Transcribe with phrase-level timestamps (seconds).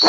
[0.00, 0.08] 特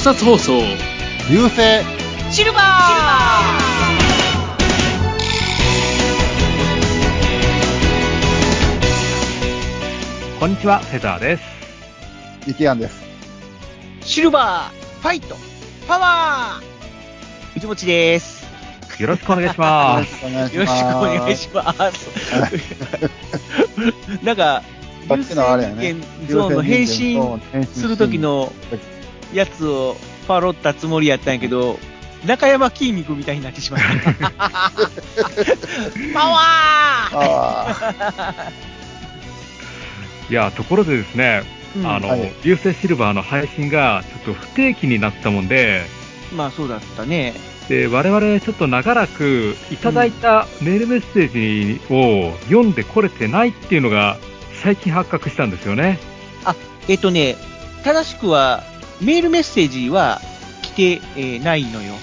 [0.00, 0.62] 撮放送
[1.28, 1.82] 流星
[2.30, 2.62] シルバー
[10.38, 11.42] こんにちは、フェザーです。
[12.48, 13.02] イケアンです。
[14.02, 15.36] シルバーファイト
[15.88, 18.41] パワー藤持です。
[18.98, 20.24] よろしくお願いします。
[20.24, 20.62] よろしく
[20.96, 22.08] お願いします。
[24.22, 24.62] なんか、
[25.08, 28.52] 流星人間ゾーンの変身する時の
[29.32, 29.96] やつを
[30.28, 31.78] パロったつもりやったんやけど、
[32.24, 34.30] 中山筋肉みたいになってしまった。
[36.14, 38.52] パワーあ
[40.30, 41.42] いや、ところでですね、
[41.76, 45.82] うんあの、はい流星シルバーの配信がちょっと不定期になったもんで、
[46.34, 47.34] まあそうだったね。
[47.68, 54.18] で、我々ちょっと長らくいただいたメールメッセージを読んでこれてないっていうのが
[54.62, 55.98] 最近発覚したんですよね。
[56.44, 56.54] あ
[56.88, 57.36] えっとね、
[57.84, 58.64] 正しくは、
[59.00, 60.20] メールメッセージは
[60.62, 61.94] 来て、えーないのよ。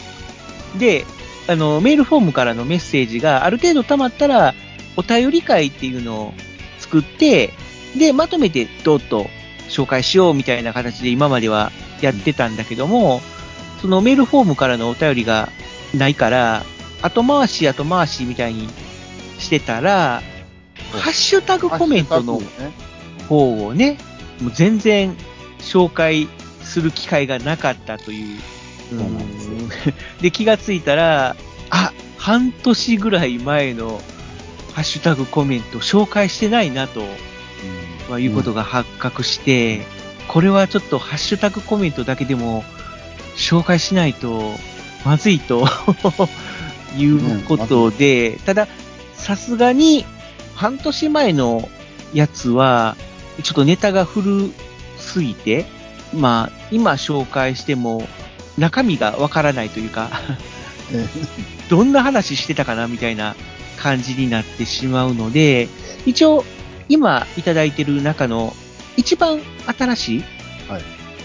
[0.78, 1.06] で、
[1.48, 4.54] あの、メールフォームからのメッセージがある程度溜まったら、
[4.98, 6.34] お便り会っていうのを
[6.80, 7.52] 作って、
[7.98, 9.28] で、まとめてどっと
[9.70, 13.22] 紹介しようみたいな形で今まではやってたんだけども、
[13.82, 15.50] そのメールフォームからのお便りが
[15.94, 16.64] ないから、
[17.02, 18.68] 後回し後回しみたいに
[19.38, 20.22] してたら、
[20.92, 22.42] ハッシュタグコメントの
[23.28, 23.98] 方をね、
[24.42, 25.16] もう全然
[25.60, 26.28] 紹介
[26.62, 28.40] する機会がなかったという。
[28.90, 29.30] そうなん。
[30.22, 31.36] で気がついたら、
[31.70, 34.02] あ、半年ぐらい前の
[34.74, 37.02] ハッシュタグコメント紹介してないなと、
[38.10, 39.86] まあ、いうことが発覚して、
[40.28, 42.64] これはちょっとハッシュタグコメントだけでも
[43.40, 44.54] 紹介しないと
[45.06, 45.66] まずいと
[46.98, 48.68] いうことで、ただ、
[49.14, 50.06] さすがに
[50.56, 51.70] 半年前の
[52.14, 52.96] やつは、
[53.44, 54.52] ちょっとネタが古
[54.98, 55.66] すぎて、
[56.14, 58.08] まあ、今紹介しても
[58.58, 60.10] 中身がわからないというか、
[60.92, 61.08] え
[61.70, 63.36] どんな話してたかなみたいな
[63.78, 65.70] 感じになってしまうので、
[66.06, 66.44] 一応、
[66.90, 68.56] 今いただいてる中の
[68.98, 69.40] 一番
[69.78, 70.24] 新しい。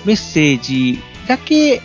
[0.04, 1.80] メッセージだけ、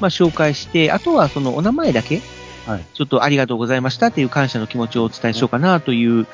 [0.00, 2.22] まあ、紹介して、あとはそのお名前だけ、
[2.66, 2.84] はい。
[2.94, 6.26] ちょっとありがとうございましたっていう感謝の気持ちをお伝えしようかなという、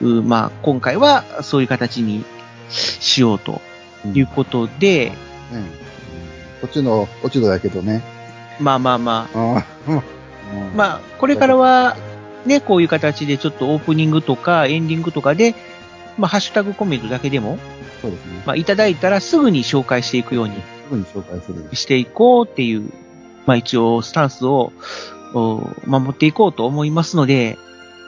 [0.00, 2.24] うまあ、今回はそういう形に
[2.70, 3.60] しようと
[4.12, 5.12] いうことで、
[5.52, 5.64] うん。
[6.60, 8.02] こっちの落ち度だけどね。
[8.58, 10.02] まあまあまあ、ああ。
[10.74, 11.96] まあ、これからは、
[12.46, 15.54] ね、こういう形でちょっとオープニングとかエンディングとかで、
[16.16, 17.58] まあ、ハッシュタグコメントだけでも、
[18.02, 18.42] そうですね。
[18.44, 20.54] まあ、いただいたらすぐに紹介していくように
[20.88, 21.68] すぐに紹介する。
[21.74, 22.90] していこうっていう、
[23.46, 24.72] まあ、一応、スタンスを
[25.34, 27.58] お守っていこうと思いますので、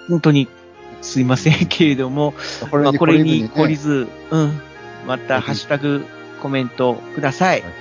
[0.08, 0.48] 本当に
[1.02, 2.34] すいませんけれども、
[2.70, 4.60] こまあ、これに懲りずず、うん、
[5.06, 6.04] また、ハッシュタグ
[6.42, 7.62] コメントください。
[7.62, 7.72] はい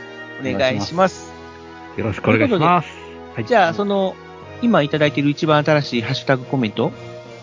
[0.41, 1.33] お願いします。
[1.97, 2.87] よろしくお願いします。
[3.35, 4.15] はいじゃあ、その、
[4.61, 6.91] 今いただいている一番新しいハッシュタグコメント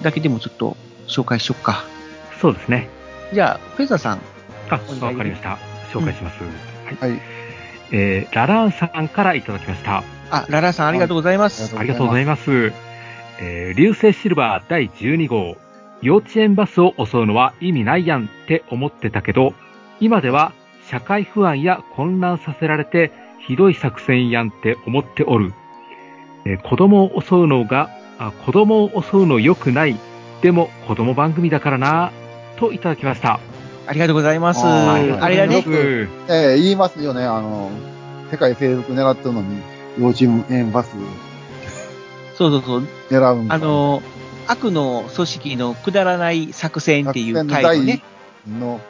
[0.03, 1.84] だけでもちょっと紹介しよっか。
[2.41, 2.88] そうですね。
[3.33, 4.21] じゃあ、フェザーさん。
[4.69, 5.59] あ、わかりました。
[5.93, 6.43] 紹介します。
[6.43, 7.11] はい。
[7.11, 7.36] はい。
[7.93, 10.03] えー、ラランさんからいただきました。
[10.31, 11.77] あ、ララさんありがとうございます。
[11.77, 12.73] ありがとうございます。
[13.41, 15.57] えー、流星シルバー第12号。
[16.03, 19.55] 幼稚園バスを襲うのは意味ないやんって思ってたけど、
[20.01, 20.53] 今では
[20.91, 23.13] 社会不安や混乱させられて
[23.47, 25.53] ひどい作戦やんって思っておる。
[26.45, 29.97] えー子供を襲うのが、あ子供を襲うの良くない。
[30.43, 32.13] でも子供番組だからな
[32.57, 33.41] といただきました。
[33.87, 34.65] ありがとうございます。
[34.65, 34.99] あ
[35.29, 37.25] れだねええ言いますよね。
[37.25, 37.71] あの、
[38.31, 39.61] 世界征服狙ってるのに、
[39.99, 40.91] 幼稚園バス
[42.37, 42.89] そうそうそう。
[43.11, 44.03] 狙うんかあ、の、
[44.49, 48.03] 悪の組織のくだらない作戦っていうタイトルね。
[48.59, 48.81] の、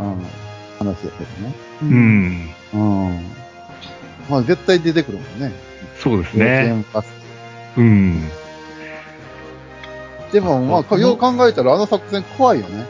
[0.00, 0.16] うん、
[0.78, 1.54] 話ですけどね。
[1.82, 2.50] ううんん。
[2.74, 2.76] う
[3.10, 3.26] ん。
[4.28, 5.52] まあ絶対出てくるもんね。
[6.02, 6.66] そうです幼稚ね。
[6.68, 7.06] 園バス。
[7.76, 8.28] うん。
[10.32, 12.84] でも、まあ、よう考えたらあの作戦怖いよね。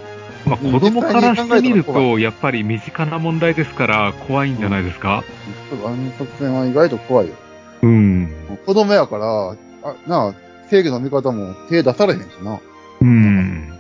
[0.47, 5.25] まあ、子供からしてみると、やっぱり身近な問題ですから、怖いんじゃないですか？
[5.85, 7.35] あの作戦は意外と怖いよ。
[7.83, 8.31] うん。
[8.65, 9.57] 子供やから、あ
[10.07, 10.35] なあ、
[10.71, 12.61] 正義の味方も手出されへんしな。
[13.01, 13.73] うん。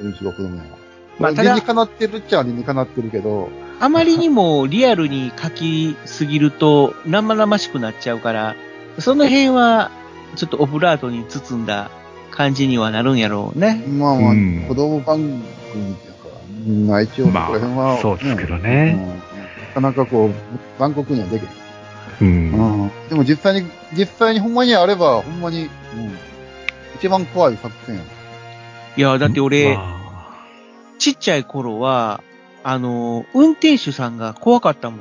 [0.00, 0.76] うちが子供やから。
[1.18, 8.56] まあ理にかなってるっちゃ理にかなってるけど、あまりにもリアルに書きすぎると生々しくなっちゃうから、
[8.98, 9.90] その辺は
[10.36, 11.90] ちょっとオブラートに包んだ
[12.30, 13.84] 感じにはなるんやろうね。
[13.86, 16.13] まあまあ、うん子供番組だか
[16.66, 19.24] ら、みんな一応、まあこの辺は、そうですけどねうん
[19.60, 20.32] なかなかこう、
[20.78, 21.50] 残酷にはできへん。
[22.20, 22.24] う。
[22.24, 22.90] うんん。
[23.08, 25.68] でも実際に、実際にほんまにあれば、ほんまに、うん。
[26.96, 28.02] 一番怖い作戦や。
[28.96, 30.04] いや、だって俺、ま
[30.98, 32.22] ちっちゃい頃は、
[32.62, 35.00] あの、運転手さんが怖かったもん。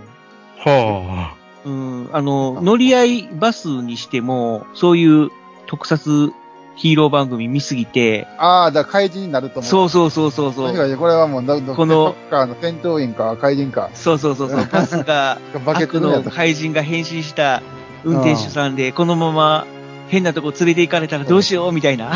[0.66, 1.34] あは
[1.66, 5.30] うん、あの、乗り合いバスにしても、そういう
[5.66, 6.34] 特撮
[6.76, 9.70] ヒーロー番組見すぎて、ああ、だから怪人になると思う。
[9.70, 10.68] そうそうそうそうそう。
[10.68, 14.66] 確かにこれはもう、このサッカーの戦闘員か怪人か、そうそうそうそう。
[14.66, 17.62] バスが、 バケの怪人が変身した
[18.04, 19.66] 運転手さんで、このまま
[20.10, 22.14] 変なとこ連れて行かれたらどうしようみたいな。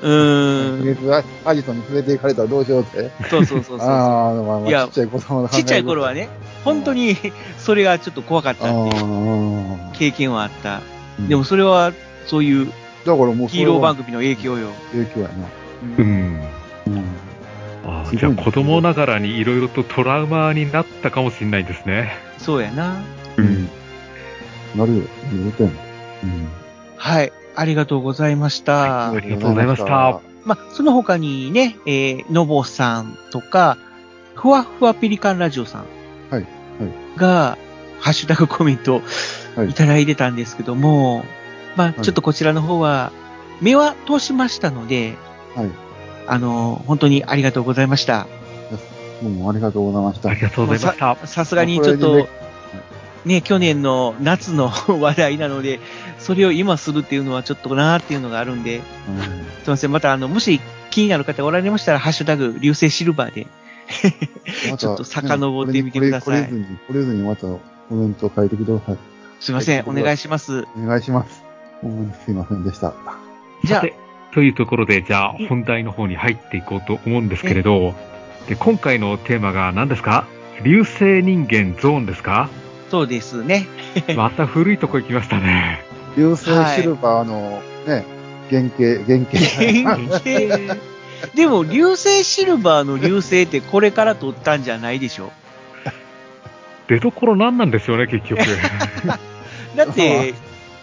[0.00, 0.84] うーん。
[0.84, 3.10] 月アアジトに連れて行かれたらどうしようって。
[3.30, 3.88] そうそうそうそう。
[3.88, 6.28] ああ、まあまあ、いやちっちゃい子供ちっちゃい頃はね、
[6.64, 7.16] 本当に
[7.56, 9.78] それがちょっと怖かったっていう。
[9.94, 10.82] 経験はあった。
[11.18, 11.92] うんでもそれは
[12.26, 12.72] そういう
[13.08, 14.70] だからもうヒーロー番組組の影響よ。
[14.92, 15.34] 影響やな。
[15.98, 16.48] ううんん。
[16.86, 17.04] うん。
[17.84, 22.12] あすごいじゃあ子供ながらにいろいろとトラウマになったかもしれないですね。
[22.38, 23.02] そうやな。
[23.36, 23.68] うん。
[24.76, 25.02] なるよ。
[25.32, 25.72] 言うてんの。
[26.24, 26.48] うん。
[26.96, 27.32] はい。
[27.56, 29.10] ありがとうございました。
[29.10, 30.20] ありがとうございました。
[30.44, 33.78] まあ、その他にね、えー、のぼさんとか、
[34.34, 35.84] ふわふわペリカンラジオさん。
[36.30, 36.48] はいはい
[37.16, 37.58] が、
[38.00, 39.02] ハッシュタグコメント
[39.56, 41.24] はいいただいてたんですけども、
[41.78, 43.12] まあ、いちょっとこちらの方は、
[43.60, 45.14] 目は通しましたので、
[45.54, 45.70] はい。
[46.26, 48.26] あの、本当にありがとうございました。
[49.22, 50.34] どうもありがとうございましたあ。
[50.34, 51.26] りがとうございました。
[51.26, 52.28] さすがにちょっと、
[53.24, 55.78] ね、去年の夏の話題なので、
[56.18, 58.82] それを今するっていうのはちょっとなーっていうのがあるんで、うん
[59.62, 59.92] すいません。
[59.92, 60.60] また、あの、もし
[60.90, 63.46] 気になる方おられましたら、ハッシュタグ、流星シルバーで、
[64.78, 67.60] ちょっと遡ってみてくださいこれこれこれずに、これずにまたコ
[67.94, 68.98] メントを書いてください。
[69.40, 69.84] すいません。
[69.86, 70.64] おはい願いします。
[70.76, 71.47] お願いします。
[71.82, 72.92] ほんまにすいませんでした。
[73.64, 77.94] じゃあというところで、じゃあ本題の方に入っていこうと思うんですけれど、
[78.48, 80.26] で今回のテーマが何ですか？
[80.62, 82.48] 流星人間ゾーンですか？
[82.90, 83.66] そうですね。
[84.16, 85.80] また古いとこ行きましたね。
[86.16, 86.44] 流星
[86.74, 88.04] シルバーのね、
[88.50, 90.76] 原型、原型。
[91.34, 95.30] でも、流星シルバーの流星ってこれから撮ったんじゃないでしょ？
[96.88, 98.40] 出どころ何なんでしょうね、結局。
[99.76, 100.34] だって、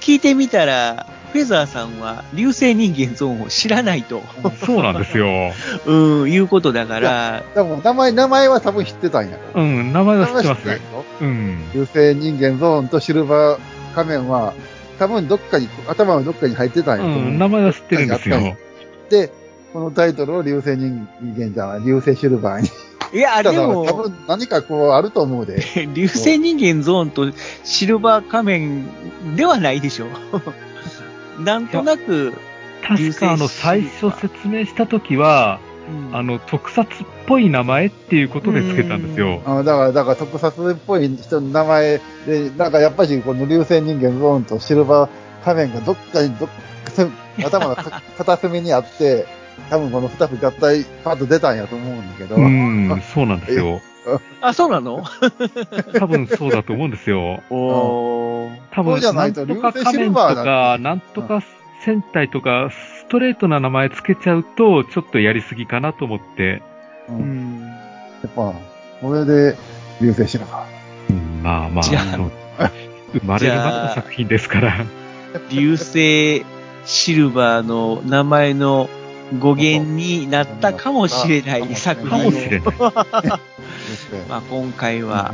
[0.05, 4.21] 聞いてみたら、フェザーさんは流星人間ゾーンを知らないと、
[4.63, 5.51] そうなんですよ。
[5.87, 9.63] うん、いうことだから、でも名前、名前は多分知ってたんやろ。
[9.63, 10.79] うん、名前は知ってます名前は知ってたや。
[10.93, 11.05] ろ？
[11.21, 11.57] うん。
[11.73, 13.59] 流星人間ゾーンとシルバー
[13.95, 14.53] 仮面は、
[14.99, 17.31] 多分どっかに、頭のどっかに入ってたんうやと思う。
[17.31, 18.57] ん、名前は知ってるんですよ。
[19.09, 19.31] で、
[19.73, 22.69] このタイトルを流星人間じゃない、流星シルバーに。
[23.13, 25.63] いや、でただ多も、分何かこうあると思うで。
[25.93, 27.31] 流星人間ゾーンと
[27.63, 28.85] シルバー仮面
[29.35, 30.07] ではないでしょ。
[31.43, 32.33] なんとなく、
[32.85, 35.59] 確かあの、最初説明した時は、
[36.09, 36.15] うん。
[36.15, 36.85] あの、特撮っ
[37.27, 39.41] ぽい名前っていうことでつけたんですよ。
[39.45, 45.09] あだから、だから特撮っぽい人の名前で、なんかやっぱりこの流星人間ゾーンとシルバー
[45.43, 46.55] 仮面がどっかにどっか、
[47.43, 49.25] 頭のか片隅にあって、
[49.69, 52.35] 多分この二つ合体パッと出たんやと思うんだけど。
[52.35, 53.81] うん、そうなんですよ。
[54.41, 55.03] あ、そうなの？
[55.97, 57.41] 多分そうだと思うんですよ。
[57.49, 58.57] おー。
[58.71, 61.41] 多分、そうじゃなんととか流星シル仮面とか、なんとか
[61.83, 66.61] 戦隊とか、ストレートな名前つけちゃうと、ちょっとやりすぎかなと思って、
[67.09, 67.61] ううんん。
[67.63, 67.69] や
[68.27, 68.53] っぱ、
[69.01, 69.57] これで
[70.01, 70.65] 流星シルバ
[71.09, 74.85] うんまあまあ、生まれるまでの作品ですから。
[75.49, 76.45] 流星
[76.85, 78.87] シルバーの名前の
[79.39, 82.91] 語源になったかもしれない作か品を。
[84.29, 85.33] まあ今回は、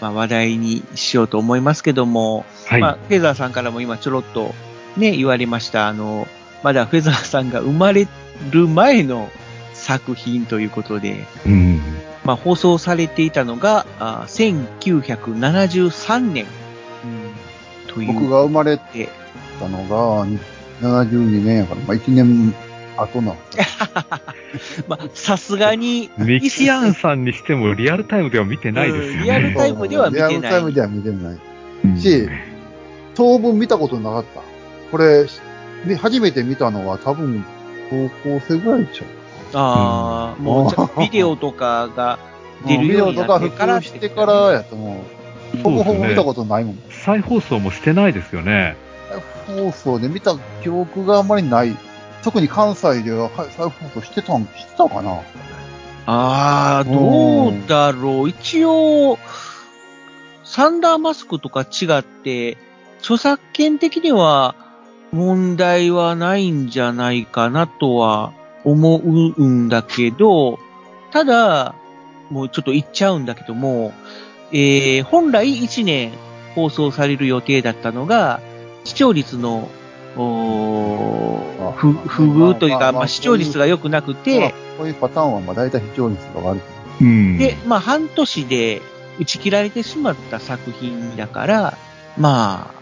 [0.00, 2.80] まあ話題にしようと思いますけども、はい。
[2.80, 4.54] まあフェザーさんからも今ちょろっと
[4.96, 5.88] ね、言われました。
[5.88, 6.26] あの、
[6.62, 8.06] まだフェザーさんが生まれ
[8.50, 9.30] る前の
[9.74, 11.80] 作品ということで、うん。
[12.24, 16.46] まあ放送されていたのが、あ1973年、
[17.04, 18.02] うん、と。
[18.02, 18.12] いう。
[18.12, 19.08] 僕が生まれで
[19.58, 20.26] たのが、
[20.80, 22.54] 72年やから、まあ1年
[23.02, 23.36] 後なの。
[24.88, 29.18] まあ、さすがに、ミキアンさんにしてもリアルタイムでは見てないですよね。
[29.18, 31.38] うんリアルタイムでは見てないリアルタイムでは見てない。
[31.84, 32.28] うんし
[33.14, 34.40] 当分見たことなかった。
[34.90, 35.26] これ、
[35.84, 37.44] み初めて見たのは多分、
[37.90, 39.06] 高校生ぐらいちゃう。
[39.54, 42.18] ああ、もうビデオとかが
[42.66, 45.04] 出るビデようにオとか普なってから及してからやと思
[45.58, 45.62] う。
[45.62, 46.78] ほぼほぼ見たことないもん。
[46.90, 48.76] 再放送もしてないですよね。
[49.46, 51.76] 放送で見た記憶があんまりない。
[52.22, 55.20] 特に関西ではは再放送してたん、してたかな？
[56.06, 58.28] ああ、どうだろう。
[58.28, 59.18] 一応、
[60.44, 62.56] サンダーマスクとか違って、
[63.00, 64.54] 著作権的には
[65.12, 68.32] 問題はないんじゃないかなとは
[68.64, 70.58] 思うんだけど、
[71.12, 71.74] ただ、
[72.30, 73.92] もうちょっと言っちゃうんだけども、
[74.52, 76.12] えー、本来1年
[76.54, 78.40] 放送される予定だったのが、
[78.84, 79.68] 視聴率の、
[80.16, 86.62] おーあ不不遇というか、視聴率が良くなくて、こういうパターンは、まあ大体視聴率が悪い。
[87.00, 87.38] うん。
[87.38, 88.82] で、まあ、半年で
[89.18, 91.78] 打ち切られてしまった作品だから、
[92.18, 92.74] まあ、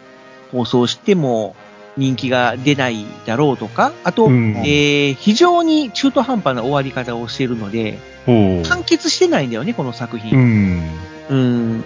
[0.52, 1.54] 放送しても
[1.96, 10.38] 人気が出ないだろうとか、あと、うんえー非常に中途半端な終わり方をしているので、完結してないんだよね、この作う品。
[10.38, 10.90] ん。
[11.28, 11.84] うん。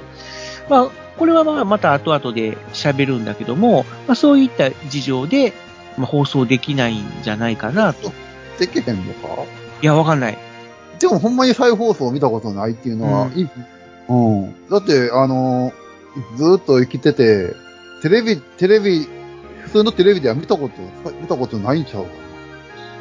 [0.68, 5.52] まあ、これはまあ、また後々で喋るんだけども、まあ、そういった事情で、
[5.96, 8.12] まあ、放送できないんじゃないかなと。
[8.58, 9.28] できへんのか？
[9.82, 10.38] いや、わかんない。
[10.98, 13.48] でもほんまに再放送を見たことないっていうのは、うんいい
[14.08, 14.14] う
[14.46, 14.68] ん。
[14.68, 15.84] だって、あのー
[16.36, 17.54] ずーっと生きてて、
[18.00, 19.08] テレビ、テレビ、
[19.62, 22.08] 普通のテレビでは見たこと、見たことないんちゃうか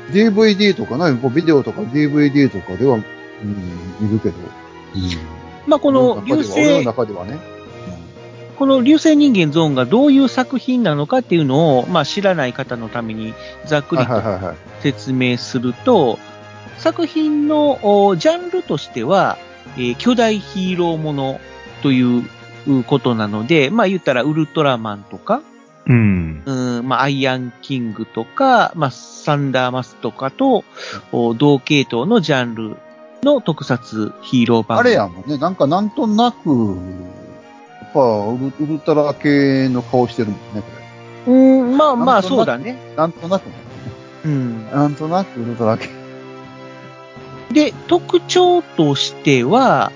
[0.09, 0.13] な。
[0.13, 3.03] DVD とかね、こうビデオとか DVD とかでは、うん、
[3.99, 4.35] 見るけど。
[5.67, 7.37] まあ、この流俺の星、中ではね。
[8.57, 13.33] この流星人間ゾーンがどういう作品なのかっていうのを、まあ、知らない方のために
[13.65, 14.21] ざっくりと。
[14.81, 16.19] 説明すると、
[16.77, 19.37] 作品のおジャンルとしては、
[19.77, 21.39] えー巨大ヒーローもの
[21.81, 22.23] という
[22.67, 25.41] うことなので、まあ言ったらウルトラマンとか、
[25.85, 26.43] うん。
[26.45, 30.63] うん、まあアイアンキングとか、まあサンダーマスとかと、
[31.11, 32.77] お同系統のジャンル
[33.23, 34.79] の特撮ヒーロー版。
[34.79, 36.77] あれやもんね、なんかなんとなく、
[37.93, 40.61] ぱウル、ウルトラ系の顔してるもんね、
[41.25, 42.77] こうん、まあまあそうだね。
[42.89, 42.95] れ。
[42.95, 43.53] なんとなくね。
[44.25, 44.71] うん。
[44.71, 45.89] なんとなくウルトラ系。
[47.51, 49.91] で、特徴としては、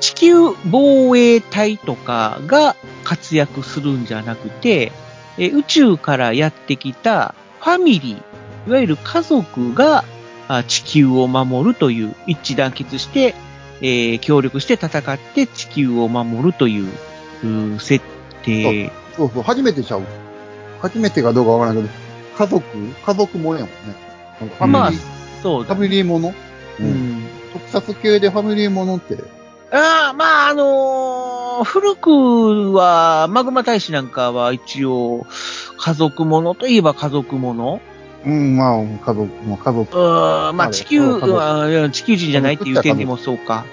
[0.00, 0.34] 地球
[0.70, 2.74] 防衛隊とかが
[3.04, 4.92] 活躍するんじゃなくて、
[5.36, 10.04] え宇宙からやってきたファミリー、いわゆる家族が
[10.48, 13.34] あ地球を守るという、一致団結して、
[13.82, 16.88] えー協力して戦って地球を守るという、
[17.42, 18.04] うー設
[18.42, 18.92] 定。
[19.16, 20.02] そうそう、初めてちゃう。
[20.80, 21.94] 初めてかどうかわからないけど、
[22.38, 22.64] 家族
[23.04, 23.94] 家族ものやもんね。
[24.38, 24.92] ファミリー、まあ、
[25.42, 25.82] そうだファ。
[25.82, 26.34] ミリーもの？
[26.80, 26.82] う。
[26.82, 27.22] ん。
[27.52, 29.18] 特撮系でファミリーものって、
[29.72, 35.26] ああ、まあ、あのー古くは、マグマ大使なんかは一応、
[35.76, 37.80] 家族ものといえば家族もの。
[38.24, 39.96] うん、まあ、家族、もう家族。
[39.96, 43.64] うーん、まあ地球、家族あいや地球人じゃないっていう点でもそうか。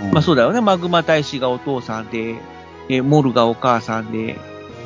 [0.00, 0.60] うんまあそうだよね。
[0.60, 2.36] マグマ大使がお父さんで、
[2.90, 4.38] えモルがお母さんで、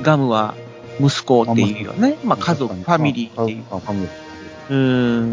[0.03, 0.55] ガムは
[1.01, 2.17] 息子っていうよね。
[2.25, 3.65] まあ家族、ファミリーっていう。
[3.73, 4.11] あ、ファミリー。
[4.71, 5.31] うーん。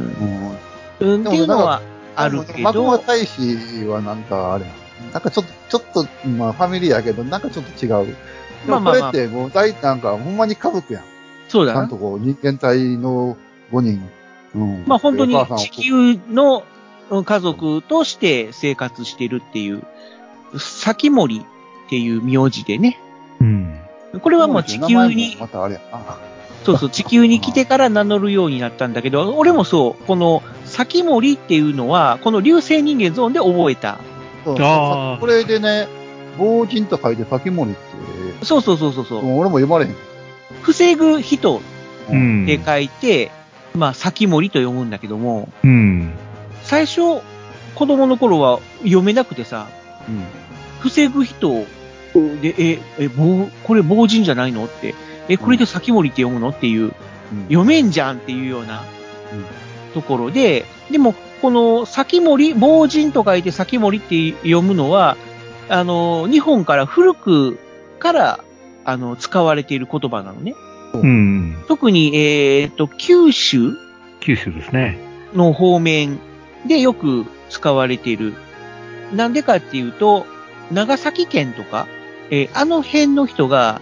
[1.00, 1.14] うん。
[1.14, 1.82] うんっていうのは
[2.16, 4.72] あるけマグマど、大使はなんかあれや
[5.14, 8.16] なんかちょっと、ちょっと、まあファミリーやけど、なんかちょっと違う。
[8.68, 11.04] まあまあまあれってもう大、なんかほんまに家族やん。
[11.04, 11.12] ちゃん
[11.50, 11.88] そうだな。
[11.88, 13.38] とこう人間体の
[13.72, 14.10] 5人。
[14.56, 14.84] うん。
[14.88, 16.64] まあ本当に地球の
[17.10, 19.84] うん家族として生活してるっていう、
[20.60, 23.00] 先森っていう名字でね。
[23.40, 23.80] うん。
[24.22, 26.18] これはもう地球にも、またあれやな。
[26.66, 34.00] そうそう、 地球に来てから名乗るようになったんだけど、俺もそう、この先森っていうのは、この流星人間ゾーンで覚えた。
[34.44, 35.88] そうあーこれでね、
[36.38, 39.20] 防人と書いて先森って、そうそうそうそうそう。
[39.20, 39.96] 俺も読まれへん。
[40.62, 41.62] 防ぐ人
[42.10, 42.44] うん。
[42.44, 43.32] って書いて、
[43.78, 46.12] まあ、先森と読むんだけども、うん。
[46.64, 47.22] 最初、
[47.76, 49.68] 子供の頃は読めなくてさ、
[50.10, 50.24] うん。
[50.80, 51.66] 防ぐ人
[52.42, 54.66] で、え、え、棒、これ防人じゃないの？
[54.66, 54.96] って、
[55.30, 56.50] え、これで先森って読むの？
[56.50, 56.92] っていう、うん。
[57.44, 58.84] 読めんじゃんっていうような
[59.32, 59.46] うん。
[59.94, 65.18] ところで、でも、この先森、防人と書いて先森って読むのは、
[65.70, 67.60] あの、日本から古く
[68.00, 68.40] から、
[68.86, 70.56] あの、使われている言葉なのね。
[71.02, 71.58] うん。
[71.68, 73.74] 特に、えっ、と、九州
[74.20, 74.98] 九州ですね。
[75.34, 76.20] の方面
[76.68, 78.34] でよく使われている。
[79.14, 80.26] なんでかっていうと、
[80.72, 81.88] 長崎県とか、
[82.30, 83.82] えーあの辺の人が、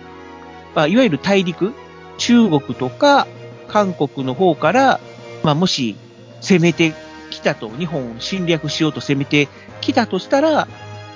[0.75, 1.73] まあ、いわゆる大陸、
[2.17, 3.27] 中国とか
[3.67, 4.99] 韓国の方から、
[5.43, 5.95] まあ、もし
[6.41, 6.93] 攻めて
[7.31, 9.47] きたと、日本を侵略しようと攻めて
[9.81, 10.67] きたとしたら、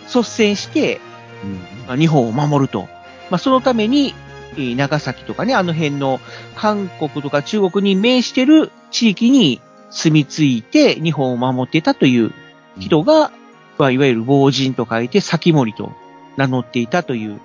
[0.07, 0.99] 率先して、
[1.43, 1.53] うん
[1.87, 2.87] まあ日本を守ると。
[3.29, 4.28] まあ、そのために、えー
[4.75, 6.19] 長崎とかね、あの辺の
[6.55, 12.31] 韓国とか中国に面してる地域に住み着いて日本を守ってたという
[12.77, 13.31] 人が、
[13.77, 15.91] まあ、いわゆる防人と書いて先森と
[16.37, 17.39] 名乗っていたという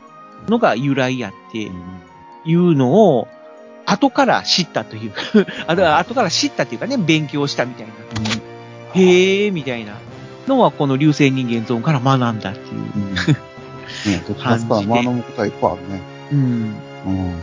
[0.49, 1.71] のが由来やって
[2.44, 3.28] いうのを、
[3.87, 5.12] 後から知ったという。
[5.66, 7.92] あだから後から知ったっていうかね、勉強したみたいな。
[8.94, 9.94] へー、みたいな
[10.47, 12.75] のはこの流星人間ゾーンから学んだっていう。
[12.97, 13.14] うん。
[14.06, 16.00] ね、どっちかスパー、学ぶことはいっぱいあるね。
[16.33, 17.40] うんうん。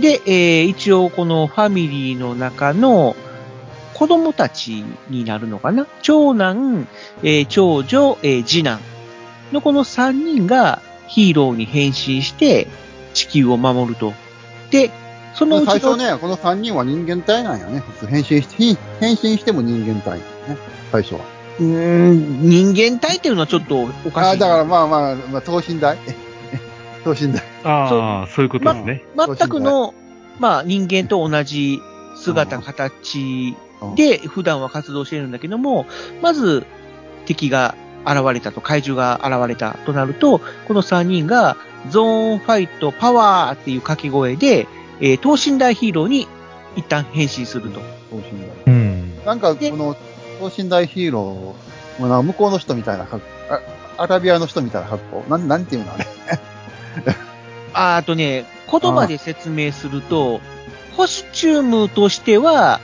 [0.00, 3.14] で、えー一応このファミリーの中の
[3.94, 5.86] 子供たちになるのかな？
[6.02, 6.88] 長男、
[7.22, 8.80] えー長女、えー次男
[9.52, 12.66] のこの3人が、ヒーローに変身して
[13.12, 14.12] 地球を守ると。
[14.70, 14.90] で、
[15.34, 17.80] そのうちの、最初ね、この3人は人間体なんやね。
[17.80, 20.24] 普通変身して、変身しても人間体ね。
[20.90, 21.20] 最初は。
[21.60, 21.66] うー
[22.12, 24.28] ん、人間体っていうのはちょっとおかしい。
[24.28, 25.96] ああ、だからまあまあ、まあ、等身大
[27.04, 27.42] 等身大。
[27.64, 29.02] ああ、そういうことですね。
[29.16, 29.94] 全くの、
[30.38, 31.80] まあ人間と同じ
[32.16, 33.54] 姿、形
[33.96, 35.86] で普段は活動しているんだけども、
[36.22, 36.66] まず
[37.26, 37.74] 敵が
[38.06, 41.56] 現れたと、怪獣が現れたとなると、この3人が
[41.90, 44.66] ゾーンファイトパワーっていう掛け声で、
[45.00, 46.26] えー等身大ヒーローに
[46.76, 47.80] 一旦変身すると。
[48.10, 48.48] 等身大。
[48.66, 49.24] うん。
[49.24, 49.96] なんか、この、
[50.40, 55.24] 等身大ヒーロー、向こうの人みたいな格好、アラビアの人みたいな格好。
[55.28, 56.06] なん、なんていうのあれ。
[57.74, 60.40] ああとね、言葉で説明すると、
[60.96, 62.80] コスチュームとしては、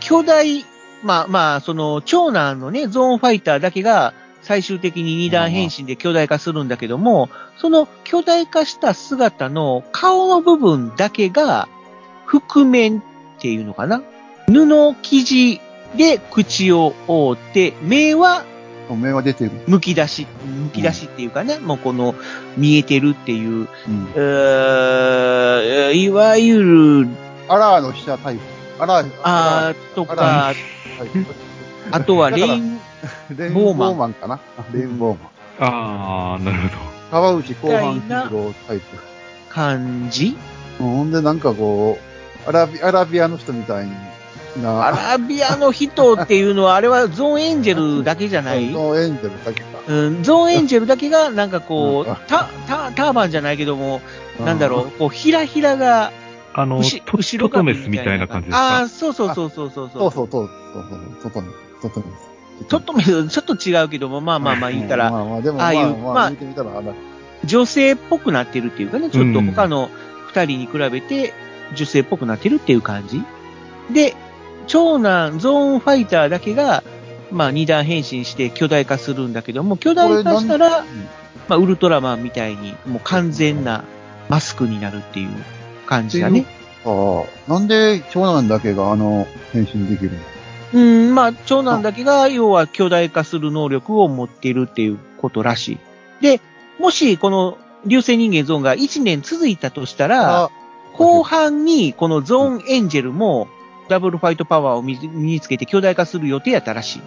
[0.00, 0.64] 巨大、
[1.02, 11.68] まあまあ、その、長男のね、ゾーンファイターだけが、最終的に二段変身で巨大化するんだけども、その巨大化した姿の顔の部分だけが、
[12.26, 13.02] 覆面っ
[13.40, 14.02] ていうのかな？
[14.46, 15.60] 布生地
[15.96, 18.44] で口を覆って、目は
[18.90, 19.50] 目は出てる。
[19.66, 20.26] 剥き出し、
[20.68, 22.14] 剥き出しっていうかね、もうこの
[22.56, 23.66] 見えてるっていう、うん。
[23.66, 26.62] うーいわゆ
[27.04, 27.08] る、
[27.48, 28.42] アラーの飛車タイプ。
[28.78, 30.54] アラー、あーとあか。
[31.90, 32.78] あとはレイン、
[33.36, 34.34] レインボーマンかな？
[34.34, 35.28] あレインボーマン。
[35.60, 36.74] ああ、なるほど。
[37.10, 38.84] 川内後半ヒーロータイプ。
[39.48, 40.36] 感じ？
[40.80, 41.98] うんほんでなんかこ
[42.46, 43.96] う、アラビアラビアの人みたいにな、
[44.60, 48.70] アラビアの人っていうのは、あれはゾーンエンジェルだけじゃない？
[48.74, 49.66] そうエンジェルだけか。
[49.88, 54.00] うん、ゾーンエンジェルだけが、なんかこうタ、タ、ターバンじゃないけども、
[54.44, 56.12] なんだろう、こう、ひらひらが、
[56.54, 58.76] あの、後トトメスみたいな感じですか？
[58.76, 59.90] ああー、そうそうそうそうそう。
[59.92, 61.48] そうそうそう、そうそう、外に、
[61.80, 62.06] 外に。
[62.68, 66.92] ちょっとめ、ちょっと違うけども、まあまあまあ言ったら、まあまあ、でもああいうまあ、ままああ、見てみたら、あら、
[67.44, 69.88] 女性っぽくなってるっていうかね、ちょっと他の
[70.28, 71.32] 二人に比べて
[71.74, 73.22] 女性っぽくなってるっていう感じ。
[73.92, 74.14] で、
[74.66, 76.82] 長男、ゾーンファイターだけが、
[77.30, 80.86] まあ二段変身して巨大化するんだけども、巨大化したら、うん
[81.48, 83.84] まあウルトラマンみたいに、もう完全な
[84.28, 85.28] マスクになるっていう
[85.86, 86.46] 感じだね。
[86.84, 90.18] ああ、なんで長男だけがあの、変身できるの？
[90.74, 95.78] うん、まあ長男だけが、要は巨大化する能力を持っているっていうことらしい。
[96.22, 96.40] で、
[96.78, 100.50] もしこの流星人間ゾーンが1年続いたとしたら、あ
[100.94, 103.48] 後半にこのゾーンエンジェルも
[103.92, 107.02] ダブルファイトパワーを身につけて巨大化する予定やったらしい。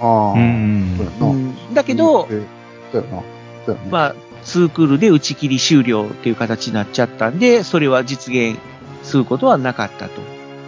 [0.00, 1.26] ああ、うんそうやな。
[1.26, 2.44] うんだけど、えー
[2.92, 3.22] そうやな。
[3.66, 3.90] そうやな。
[3.90, 8.58] まあ、ツークールで打ち切り終了っていう形になっちゃったんで、それは実現
[9.02, 10.22] することはなかったと。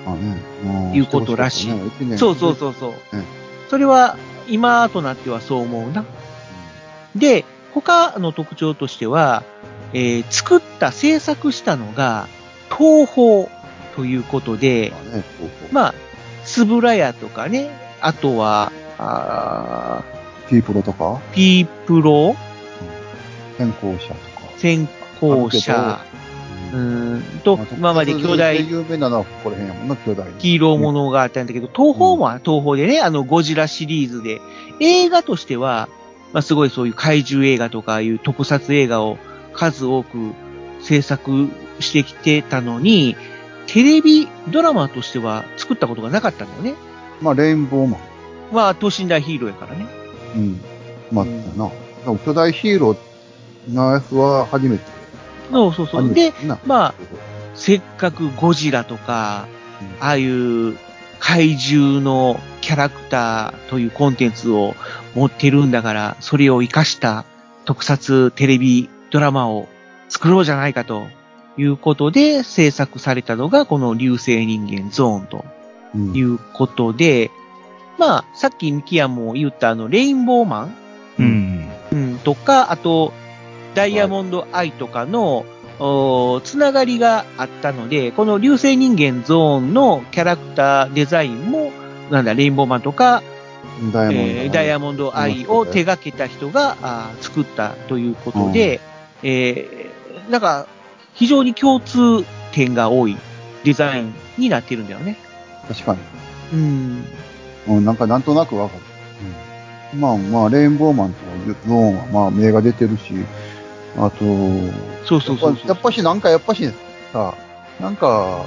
[0.06, 3.24] あねうんいうことらしいそうそうそうそううん。
[3.68, 4.16] それは
[4.48, 6.04] 今となってはそう思うな。
[7.14, 9.42] で、他の特徴としては、
[9.92, 12.26] えー作った、制作したのが
[12.76, 13.48] 東宝
[13.96, 14.92] ということで、
[15.72, 15.94] まあ
[16.44, 20.02] つぶらやとかね、あとは、あ
[20.48, 22.34] ピープロとか、ーピープロ、
[23.56, 24.20] 先行者とか。
[24.56, 24.88] 先
[25.20, 26.00] 行者、
[26.72, 28.52] うーんと、今まで兄弟。
[28.52, 30.24] 有名なのはこれへんやもんな、兄弟。
[30.38, 31.46] ヒーローものがあったん。
[31.46, 34.40] だけど、東宝も東宝でね、あのゴジラシリーズで、
[34.80, 35.88] 映画としては、
[36.32, 39.18] まあすごいそういう怪獣映画とかいう特撮映画を
[39.52, 40.32] 数多く
[40.80, 41.48] 制作
[41.80, 43.16] してきてたのに、
[43.72, 46.74] テレビドラマとしては作ったことがなかったんだよね。
[47.22, 48.00] まあ、レインボーマン。
[48.52, 49.86] まあ、等身大ヒーローやからね。
[50.34, 50.60] うん。
[51.12, 51.38] まあ、だよ
[52.04, 52.18] な。
[52.24, 54.84] 巨大ヒーローのやつは初めて。
[55.52, 56.12] そうそうそう。
[56.12, 56.32] で、
[56.66, 56.94] まあ、
[57.54, 59.46] せっかくゴジラとか、
[60.00, 60.76] ああいう
[61.20, 64.74] 怪獣のキャラクターというコンテンツを
[65.14, 67.24] 持ってるんだから、それを活かした
[67.66, 69.68] 特撮テレビドラマを
[70.08, 71.06] 作ろうじゃないかと
[71.56, 75.44] いうことで制作されたのがこの流星人間ゾーンと
[75.94, 76.14] うん。
[76.14, 77.30] いうことで、
[77.98, 80.76] まあ、さっきミキヤも言ったあの、レインボーマン、
[81.18, 81.68] うん。
[81.92, 83.12] うん、とか、あと、
[83.74, 85.44] ダイヤモンドアイとかの、
[86.44, 91.72] つながりがあったので、この流星人間ゾーンのキャラクターデザインも、
[92.10, 93.22] なんだ、レインボーマンとか、
[93.92, 96.76] ダイヤモンド、えーダイヤモンドアイを手掛けた人が
[97.20, 98.80] 作ったということで、
[99.22, 100.66] えーなんか、
[101.14, 103.16] 非常に共通点が多い
[103.64, 105.16] デザインになってるんだよね。
[105.68, 106.00] 確かに。
[106.52, 107.04] うん。
[107.68, 108.82] うん、なんかなんとなくわかる。
[109.92, 111.18] うん、まあまあ、レインボーマンと
[111.66, 113.14] ゾーンはまあ目が出てるし、
[113.96, 114.18] あと、
[115.04, 115.68] そうそうそうそう。
[115.68, 116.68] やっぱしなんかやっぱし
[117.12, 117.34] さ、
[117.80, 118.44] なんか、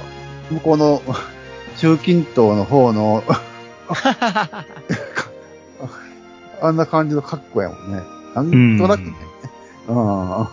[0.50, 1.02] 向こうの
[1.78, 3.24] 中近東の方の
[6.60, 8.02] あんな感じの格好やもんね。
[8.34, 9.14] なんとなくね。
[9.88, 10.46] うん。